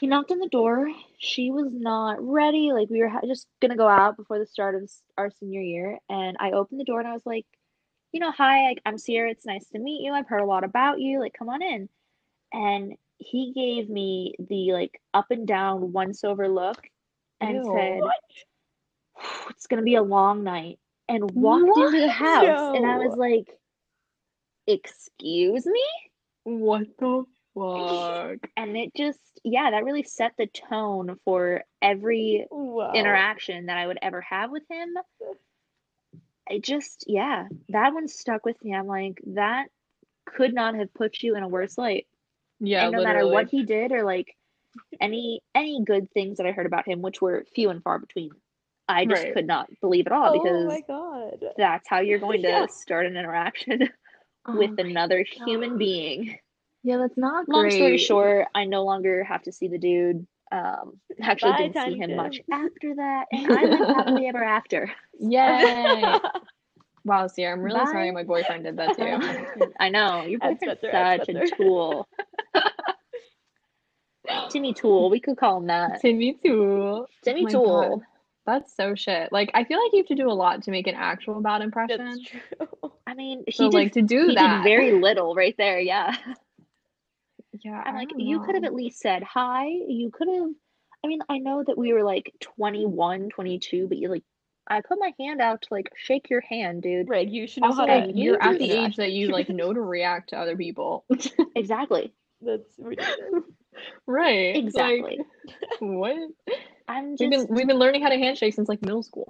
[0.00, 0.86] he knocked on the door.
[1.18, 2.72] She was not ready.
[2.72, 5.98] Like we were ha- just gonna go out before the start of our senior year,
[6.10, 7.46] and I opened the door and I was like,
[8.12, 9.30] you know, hi, I, I'm Sierra.
[9.30, 10.12] It's nice to meet you.
[10.12, 11.20] I've heard a lot about you.
[11.20, 11.88] Like, come on in.
[12.52, 16.88] And he gave me the like up and down once over look
[17.40, 17.64] and Ew.
[17.64, 18.12] said,
[19.50, 22.12] it's gonna be a long night, and walked into the What?
[22.12, 23.58] house, and I was like,
[24.66, 25.82] excuse me.
[26.44, 28.50] What the fuck?
[28.56, 32.92] And it just, yeah, that really set the tone for every Wow.
[32.92, 34.94] interaction that I would ever have with him.
[36.48, 38.74] I just, yeah, that one stuck with me.
[38.74, 39.68] I'm like, that
[40.26, 42.06] could not have put you in a worse light.
[42.60, 43.14] Yeah, and no literally.
[43.14, 44.34] matter what he did or like
[45.00, 48.30] any any good things that I heard about him, which were few and far between,
[48.88, 49.32] I just Right.
[49.34, 51.44] could not believe it all Oh because my god.
[51.56, 52.66] that's how you're going to Yeah.
[52.68, 53.88] start an interaction
[54.46, 56.38] Oh with my another human being.
[56.82, 58.00] Yeah, that's not Long story great.
[58.00, 60.26] short, I no longer have to see the dude.
[60.52, 64.92] Um, actually Bye, didn't see him much after that, and I lived happily ever after.
[65.18, 66.04] Yay!
[67.04, 69.72] Wow, Sierra, I'm really sorry my boyfriend did that to you.
[69.80, 72.08] I know your Add boyfriend's Spencer, such a tool.
[74.50, 76.00] Timmy Tool, we could call him that.
[76.00, 77.06] Timmy Tool.
[77.22, 77.96] Timmy Oh Tool.
[77.98, 78.06] God.
[78.46, 79.32] That's so shit.
[79.32, 81.62] Like, I feel like you have to do a lot to make an actual bad
[81.62, 82.04] impression.
[82.04, 82.90] That's true.
[83.06, 84.62] I mean, he So, did like, to do he that.
[84.62, 85.78] did very little right there.
[85.80, 86.14] Yeah,
[87.62, 89.66] yeah, I'm I like, you could have at least said hi.
[89.66, 90.50] You could have.
[91.02, 94.24] I mean, I know that we were like 21, 22, but you like,
[94.66, 97.08] I put my hand out to like shake your hand, dude.
[97.08, 98.12] Right, You should know also, how to.
[98.14, 98.76] You're at the that.
[98.76, 101.04] age that you like know to react to other people.
[101.56, 102.12] Exactly.
[102.40, 103.44] That's ridiculous.
[104.06, 104.56] right.
[104.56, 105.18] Exactly.
[105.18, 106.16] Like, what?
[106.88, 109.28] I'm We've just, been we've been learning how to handshake since like middle school.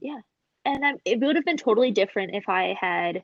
[0.00, 0.18] Yeah,
[0.64, 3.22] and I'm, it would have been totally different if I had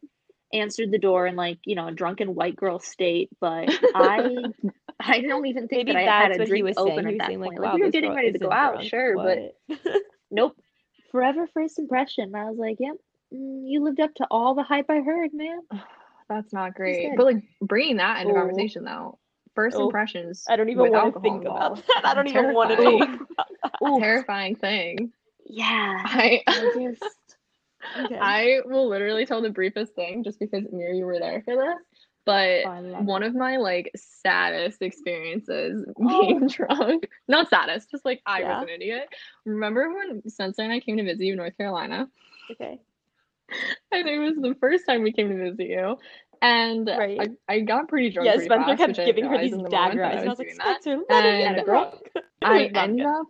[0.53, 4.45] answered the door in like you know a drunken white girl state, but I
[5.01, 7.07] I don't even think Maybe that I had a drink was open saying.
[7.15, 7.61] At that saying like, point.
[7.61, 10.57] wow, Like we were getting ready to go out, drunk, sure, but but nope.
[11.13, 12.35] Forever first impression.
[12.35, 12.97] I was like, yep,
[13.33, 15.61] mm, you lived up to all the hype I heard, man.
[16.29, 17.11] That's not great.
[17.17, 18.37] But like bringing that into Oh.
[18.39, 19.19] conversation though,
[19.55, 19.85] first Oh.
[19.85, 20.45] impressions.
[20.49, 22.05] I don't even want to alcohol think about that.
[22.07, 24.01] I don't even want to think about that.
[24.01, 25.13] terrifying thing.
[25.47, 27.37] Yeah, I I just
[27.99, 28.19] Okay.
[28.19, 31.92] I will literally tell the briefest thing just because Mir, you were there for this.
[32.25, 36.21] But Oh, I one of my like saddest experiences Oh.
[36.21, 37.09] being drunk.
[37.29, 38.55] Not saddest, just like I Yeah.
[38.61, 39.09] was an idiot.
[39.45, 42.09] Remember when Spencer and I came to visit you in North Carolina?
[42.51, 42.79] okay.
[43.93, 45.97] I think it was the first time we came to visit you.
[46.41, 47.31] And Right.
[47.49, 48.27] I, I got pretty drunk.
[48.27, 50.47] Yeah, pretty Spencer fast, kept giving her these the dagger eyes, and I was was
[50.47, 50.51] like.
[50.83, 51.95] Spencer, let And get drunk.
[52.43, 53.27] I It ended up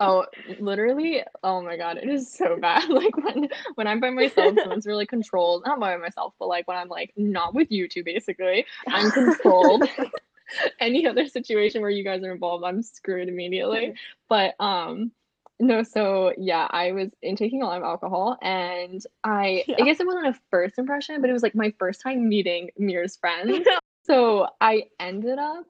[0.00, 0.26] oh
[0.58, 2.88] literally oh my god it is so bad.
[3.00, 6.76] Like when when i'm by myself someone's really controlled not by myself but like when
[6.76, 9.88] i'm like not with you two basically i'm controlled.
[10.80, 13.94] Any other situation where you guys are involved i'm screwed immediately.
[14.28, 15.12] But um
[15.60, 20.06] no so yeah i was intaking a lot of alcohol and i i guess it
[20.06, 23.66] wasn't a first impression but it was like my first time meeting mir's friends.
[24.04, 25.66] So i ended up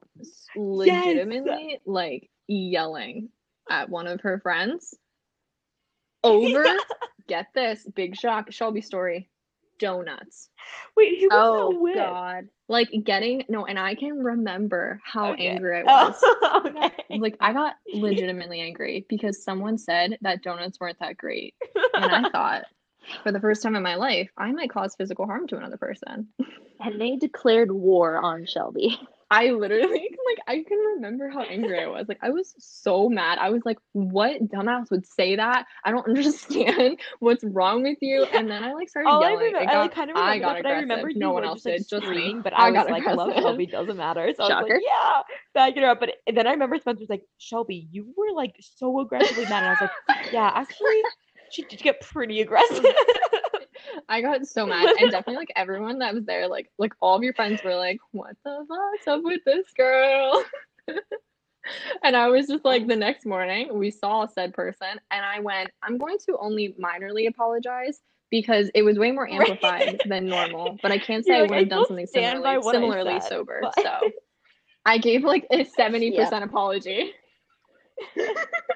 [0.55, 3.29] legitimately like yelling
[3.71, 4.93] at one of her friends
[6.23, 6.63] over
[7.27, 9.29] get this big shock shelby story
[9.79, 10.49] donuts
[10.95, 12.47] Wait, who was oh god.
[12.69, 15.47] like getting no and i can remember how Okay.
[15.47, 16.91] angry i oh, was Oh, okay.
[17.17, 21.55] like i got legitimately angry because someone said that donuts weren't that great
[21.95, 22.65] and i thought
[23.23, 26.27] for the first time in my life i might cause physical harm to another person
[26.79, 28.97] And they declared war on Shelby.
[29.31, 32.07] I literally like I can remember how angry I was.
[32.09, 33.39] Like I was so mad.
[33.39, 35.65] I was like, "What dumbass would say that?
[35.85, 39.53] I don't understand what's wrong with you." And then I like started All I yelling.
[39.53, 41.45] remember, It I like kind of I remember, got that, but I remember No one
[41.45, 42.41] else just like did, just me.
[42.43, 43.43] But I I, was got like, I love aggressive.
[43.43, 44.33] Shelby, doesn't matter.
[44.35, 45.21] So I was like, yeah,
[45.53, 45.99] back it her up.
[45.99, 49.67] But then I remember Spencer was like, Shelby, you were like so aggressively mad, and
[49.67, 49.91] I was like,
[50.31, 51.01] yeah, actually,
[51.49, 52.85] She did get pretty aggressive.
[54.09, 57.23] I got so mad, and definitely like everyone that was there, like like all of
[57.23, 60.43] your friends were like, "What the fuck's up with this girl?"
[62.03, 65.71] and I was just like, the next morning we saw said person, and I went,
[65.83, 69.33] "I'm going to only minorly apologize." Because it was way more Right.
[69.41, 72.07] amplified than normal, but I can't say You're I like, would "I have done something
[72.07, 73.59] similarly, similarly said, sober.
[73.61, 74.09] but- So
[74.85, 77.11] I gave like a seventy percent apology.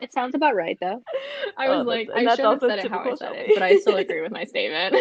[0.01, 1.01] It sounds about right though.
[1.57, 3.31] I Oh, was like, I that's should have also said it how I typical said
[3.35, 4.95] it, but I still agree with my statement.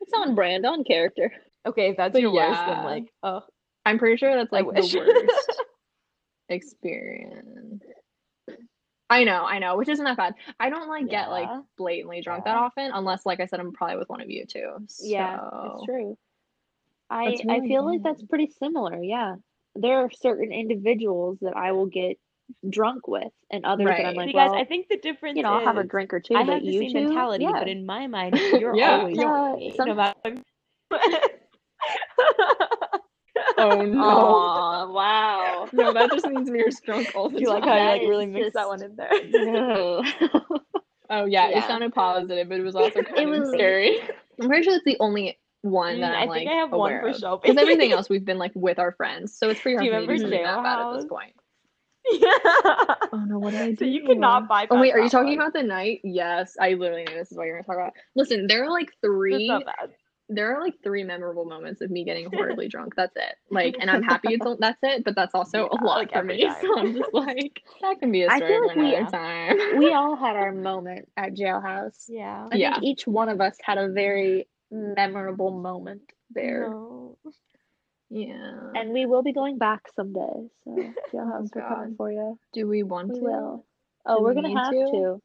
[0.00, 1.32] It's on brand, on character.
[1.66, 3.42] okay, if that's But your worst, then like, oh,
[3.84, 5.60] I'm pretty sure that's like the worst
[6.48, 7.82] experience.
[9.08, 10.34] I know, I know, which isn't that bad.
[10.58, 13.98] I don't like get like blatantly drunk that often, unless like I said, I'm probably
[13.98, 14.70] with one of you too.
[15.00, 16.18] Yeah, So- it's true.
[17.08, 19.00] I That's I really feel like that's pretty similar.
[19.00, 19.36] Yeah,
[19.76, 22.18] there are certain individuals that I will get
[22.68, 25.42] drunk with, and others that I'm like, See, guys, well, I think the difference you
[25.42, 26.34] know, I'll have a drink or two.
[26.34, 27.52] I but have the you same two, mentality, yeah.
[27.52, 28.98] but in my mind, you're Yeah.
[29.00, 30.36] always Uh, with some- no matter.
[33.58, 34.02] Oh no.
[34.02, 35.68] Aw, wow.
[35.72, 37.78] No, that just means we are drunk all the Do you like time.
[37.78, 39.10] how you like really is mixed that one in there?
[39.30, 40.02] No.
[41.08, 44.00] Oh yeah, it sounded positive, but it was also kind of was- scary.
[44.40, 46.72] I'm pretty sure it's the only one Mm, that I I'm think like I have
[46.72, 47.16] one aware for of.
[47.18, 47.42] Shelby.
[47.48, 50.06] Because everything else we've been like with our friends, so it's pretty hard for me
[50.18, 51.32] to remember do that bad at this point.
[52.12, 52.94] Yeah.
[53.12, 53.76] Oh no, what did I do?
[53.76, 54.68] So you cannot bypass.
[54.76, 55.40] Oh wait, are you talking one.
[55.48, 56.00] about the night?
[56.04, 57.92] Yes, I literally knew this is what you're gonna talk about.
[58.14, 59.48] Listen, there are like That's three.
[59.48, 59.90] not bad.
[60.28, 62.94] There are like three memorable moments of me getting horribly drunk.
[62.96, 63.36] That's it.
[63.50, 66.18] Like, and I'm happy it's that's it, but that's also Yeah, a lot like for
[66.18, 66.44] every me.
[66.48, 66.56] time.
[66.62, 69.78] So I'm just like, that can be a I story feel for like we- time.
[69.78, 72.06] we all had our moment at jailhouse.
[72.08, 72.48] Yeah.
[72.50, 72.72] I Yeah.
[72.74, 76.70] think each one of us had a very memorable moment there.
[76.70, 77.16] No.
[78.10, 78.72] Yeah.
[78.74, 80.48] And we will be going back someday.
[80.64, 81.76] So jailhouse, we're God.
[81.76, 82.38] coming for you.
[82.52, 83.24] do we want We to?
[83.24, 83.66] will.
[84.06, 84.90] Oh, Do we're we gonna have to?
[84.92, 85.22] to.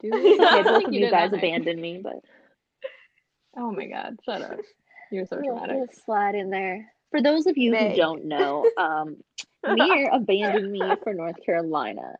[0.00, 0.40] Do we?
[0.42, 2.16] Okay, both of you guys abandoned me, but
[3.56, 4.58] Oh my god, shut up.
[5.10, 5.76] You're so dramatic.
[5.76, 6.86] we'll slide in there.
[7.10, 7.90] For those of you Meg.
[7.90, 9.16] who don't know, um,
[9.66, 12.16] Mir abandoned me for North Carolina.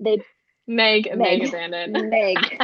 [0.00, 0.18] They
[0.66, 1.48] Meg, Meg, Meg.
[1.48, 2.10] abandoned.
[2.10, 2.60] Meg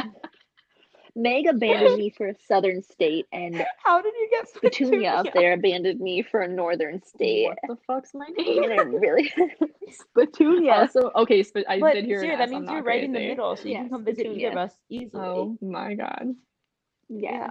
[1.15, 5.53] Meg abandoned me for a southern state, and How did you get Petunia up there
[5.53, 7.47] abandoned me for a northern state.
[7.47, 8.71] What the fuck's my And name?
[8.71, 9.33] it really
[10.15, 10.71] Petunia.
[10.71, 13.13] Also, okay, sp- I but did hear Sarah, an that means you're not right in
[13.13, 13.27] the crazy.
[13.27, 15.51] middle, so you can come visit either of us easily.
[15.51, 16.35] Oh my god.
[17.09, 17.49] yeah.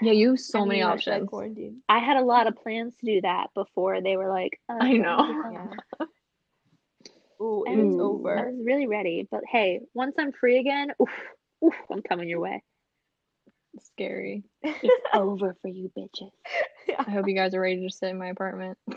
[0.00, 1.28] Yeah, you have so And many options.
[1.28, 1.82] Quarantine.
[1.88, 4.94] I had a lot of plans to do that before they were like, uh, I
[4.94, 5.36] know.
[5.52, 5.66] Yeah.
[7.42, 8.38] Ooh, And it's over.
[8.38, 11.10] I was really ready, but hey, once I'm free again, oof,
[11.64, 12.62] oof, I'm coming your way.
[13.82, 14.44] Scary.
[14.62, 16.30] It's over for you bitches.
[16.98, 18.78] I hope you guys are ready to sit in my apartment.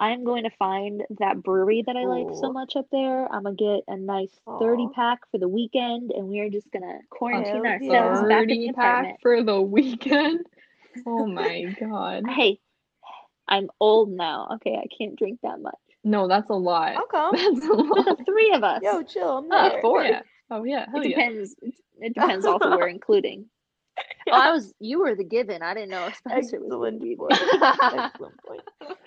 [0.00, 3.26] I am going to find that brewery that I like so much up there.
[3.32, 7.00] I'm gonna get a nice 30 pack for the weekend, and we are just gonna
[7.10, 8.28] quarantine Hell ourselves yeah.
[8.28, 9.14] back in the apartment.
[9.14, 10.46] pack for the weekend.
[11.04, 12.24] Oh my god.
[12.28, 12.60] Hey,
[13.48, 14.50] I'm old now.
[14.56, 15.74] Okay, I can't drink that much.
[16.04, 16.94] No, that's a lot.
[16.94, 17.34] How come?
[17.34, 18.18] That's a For lot.
[18.18, 19.38] the three of us, Yo, chill.
[19.38, 19.80] I'm Oh, there.
[19.82, 20.04] four.
[20.04, 20.20] Yeah.
[20.50, 20.86] Oh yeah.
[20.90, 21.54] Hell it depends.
[21.62, 23.46] It, it depends also where including.
[24.30, 24.72] Oh, I was.
[24.78, 25.60] You were the given.
[25.62, 27.32] I didn't know if Spencer was Excellent gonna be point.
[27.32, 28.60] Excellent point.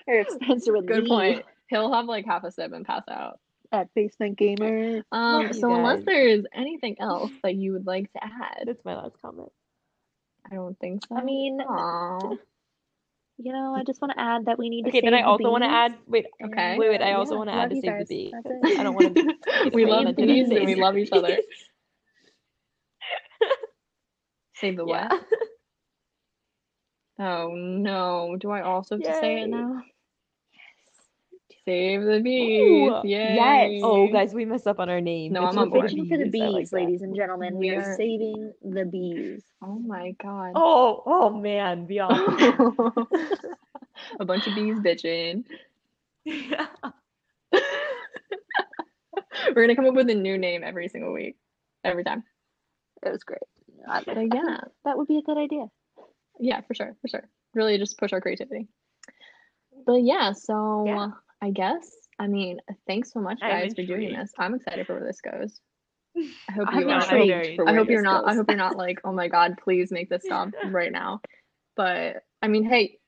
[0.06, 1.44] or if Spencer would Good leave point.
[1.68, 3.38] He'll have like half a sip and pass out.
[3.70, 5.02] at Basement Gamer.
[5.12, 8.96] Um, you so unless there's anything else that you would like to add, That's my
[8.96, 9.50] last comment.
[10.50, 11.16] I don't think so.
[11.16, 12.34] I mean, Aw.
[13.38, 14.88] You know, I just want to add that we need to.
[14.90, 15.94] Okay, then I save the also want to add.
[16.06, 16.76] Wait, Okay.
[16.78, 17.02] wait, wait.
[17.02, 18.08] I also yeah, want to add to you save guys.
[18.08, 18.32] the bee.
[18.32, 18.80] That's it.
[18.80, 19.70] I don't want to.
[19.74, 21.38] we love image bees the and we love each other.
[24.54, 25.12] Save the what?
[27.18, 28.36] Oh no.
[28.38, 29.82] Do I also have to say it now?
[31.64, 32.60] Save the bees.
[32.90, 33.34] Ooh, Yay.
[33.36, 33.80] yes.
[33.84, 35.32] Oh, guys, we messed up on our name.
[35.32, 36.08] No, It's I'm on just board.
[36.08, 36.76] For the I like bees, that.
[36.76, 37.54] ladies and gentlemen.
[37.56, 39.44] We, We are are- saving the bees.
[39.62, 40.52] Oh my god.
[40.56, 42.16] Oh, oh man, beyond.
[44.20, 45.44] A bunch of bees bitching.
[46.24, 46.66] yeah.
[49.54, 51.36] We're gonna come up with a new name every single week.
[51.84, 52.24] Every time.
[53.04, 53.40] It was great.
[53.86, 54.58] But uh, yeah.
[54.84, 55.66] that would be a good idea.
[56.38, 57.28] Yeah, for sure, for sure.
[57.54, 58.68] Really just push our creativity.
[59.86, 61.10] But yeah, so Yeah.
[61.42, 64.32] I guess I mean, thanks so much guys for doing this.
[64.38, 65.60] I'm excited for where this goes.
[66.16, 67.00] I hope you are.
[67.00, 69.56] intrigued very- I hope you're this not I hope you're not like, oh my god,
[69.62, 71.20] please make this stop right now.
[71.74, 72.98] But I mean, hey,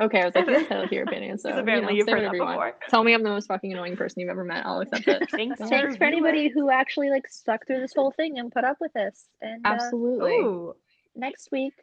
[0.00, 2.30] okay, I was like, entitled to your opinion, so you apparently know, you've heard you
[2.30, 2.74] before.
[2.88, 4.64] Tell me I'm the most fucking annoying person you've ever met.
[4.64, 5.30] I'll accept it.
[5.30, 5.60] Thanks.
[5.60, 8.96] Thanks for anybody who actually like stuck through this whole thing and put up with
[8.96, 9.26] us.
[9.42, 10.32] And uh, Absolutely.
[10.32, 10.74] Ooh.
[11.16, 11.74] next week,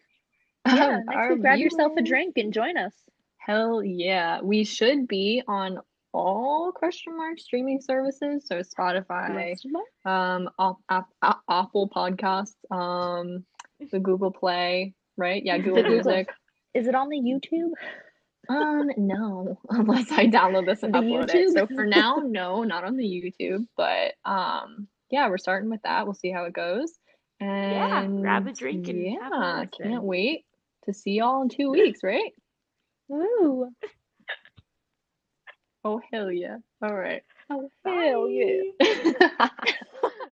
[0.66, 2.94] yeah, next week, grab yourself a drink and join us.
[3.38, 4.40] Hell yeah.
[4.42, 5.80] We should be on
[6.14, 8.46] all question mark streaming services.
[8.48, 9.56] So Spotify,
[10.06, 10.50] um,
[11.50, 13.46] Apple Podcasts, um,
[13.92, 15.42] the Google Play, right?
[15.44, 16.30] Yeah, Google Music.
[16.74, 17.72] Is it on the YouTube?
[18.50, 21.36] Um, no, unless I download this and the upload YouTube?
[21.36, 21.54] it.
[21.54, 23.66] So for now, no, not on the YouTube.
[23.78, 26.06] But um, yeah, we're starting with that.
[26.06, 26.92] We'll see how it goes.
[27.40, 30.46] And yeah, grab a drink and yeah, can't wait
[30.86, 32.34] to see y'all in two weeks, right?
[33.08, 33.70] Woo!
[35.84, 36.58] Oh hell yeah!
[36.82, 37.24] All right.
[37.50, 38.72] Oh hell Bye.
[38.80, 39.50] yeah!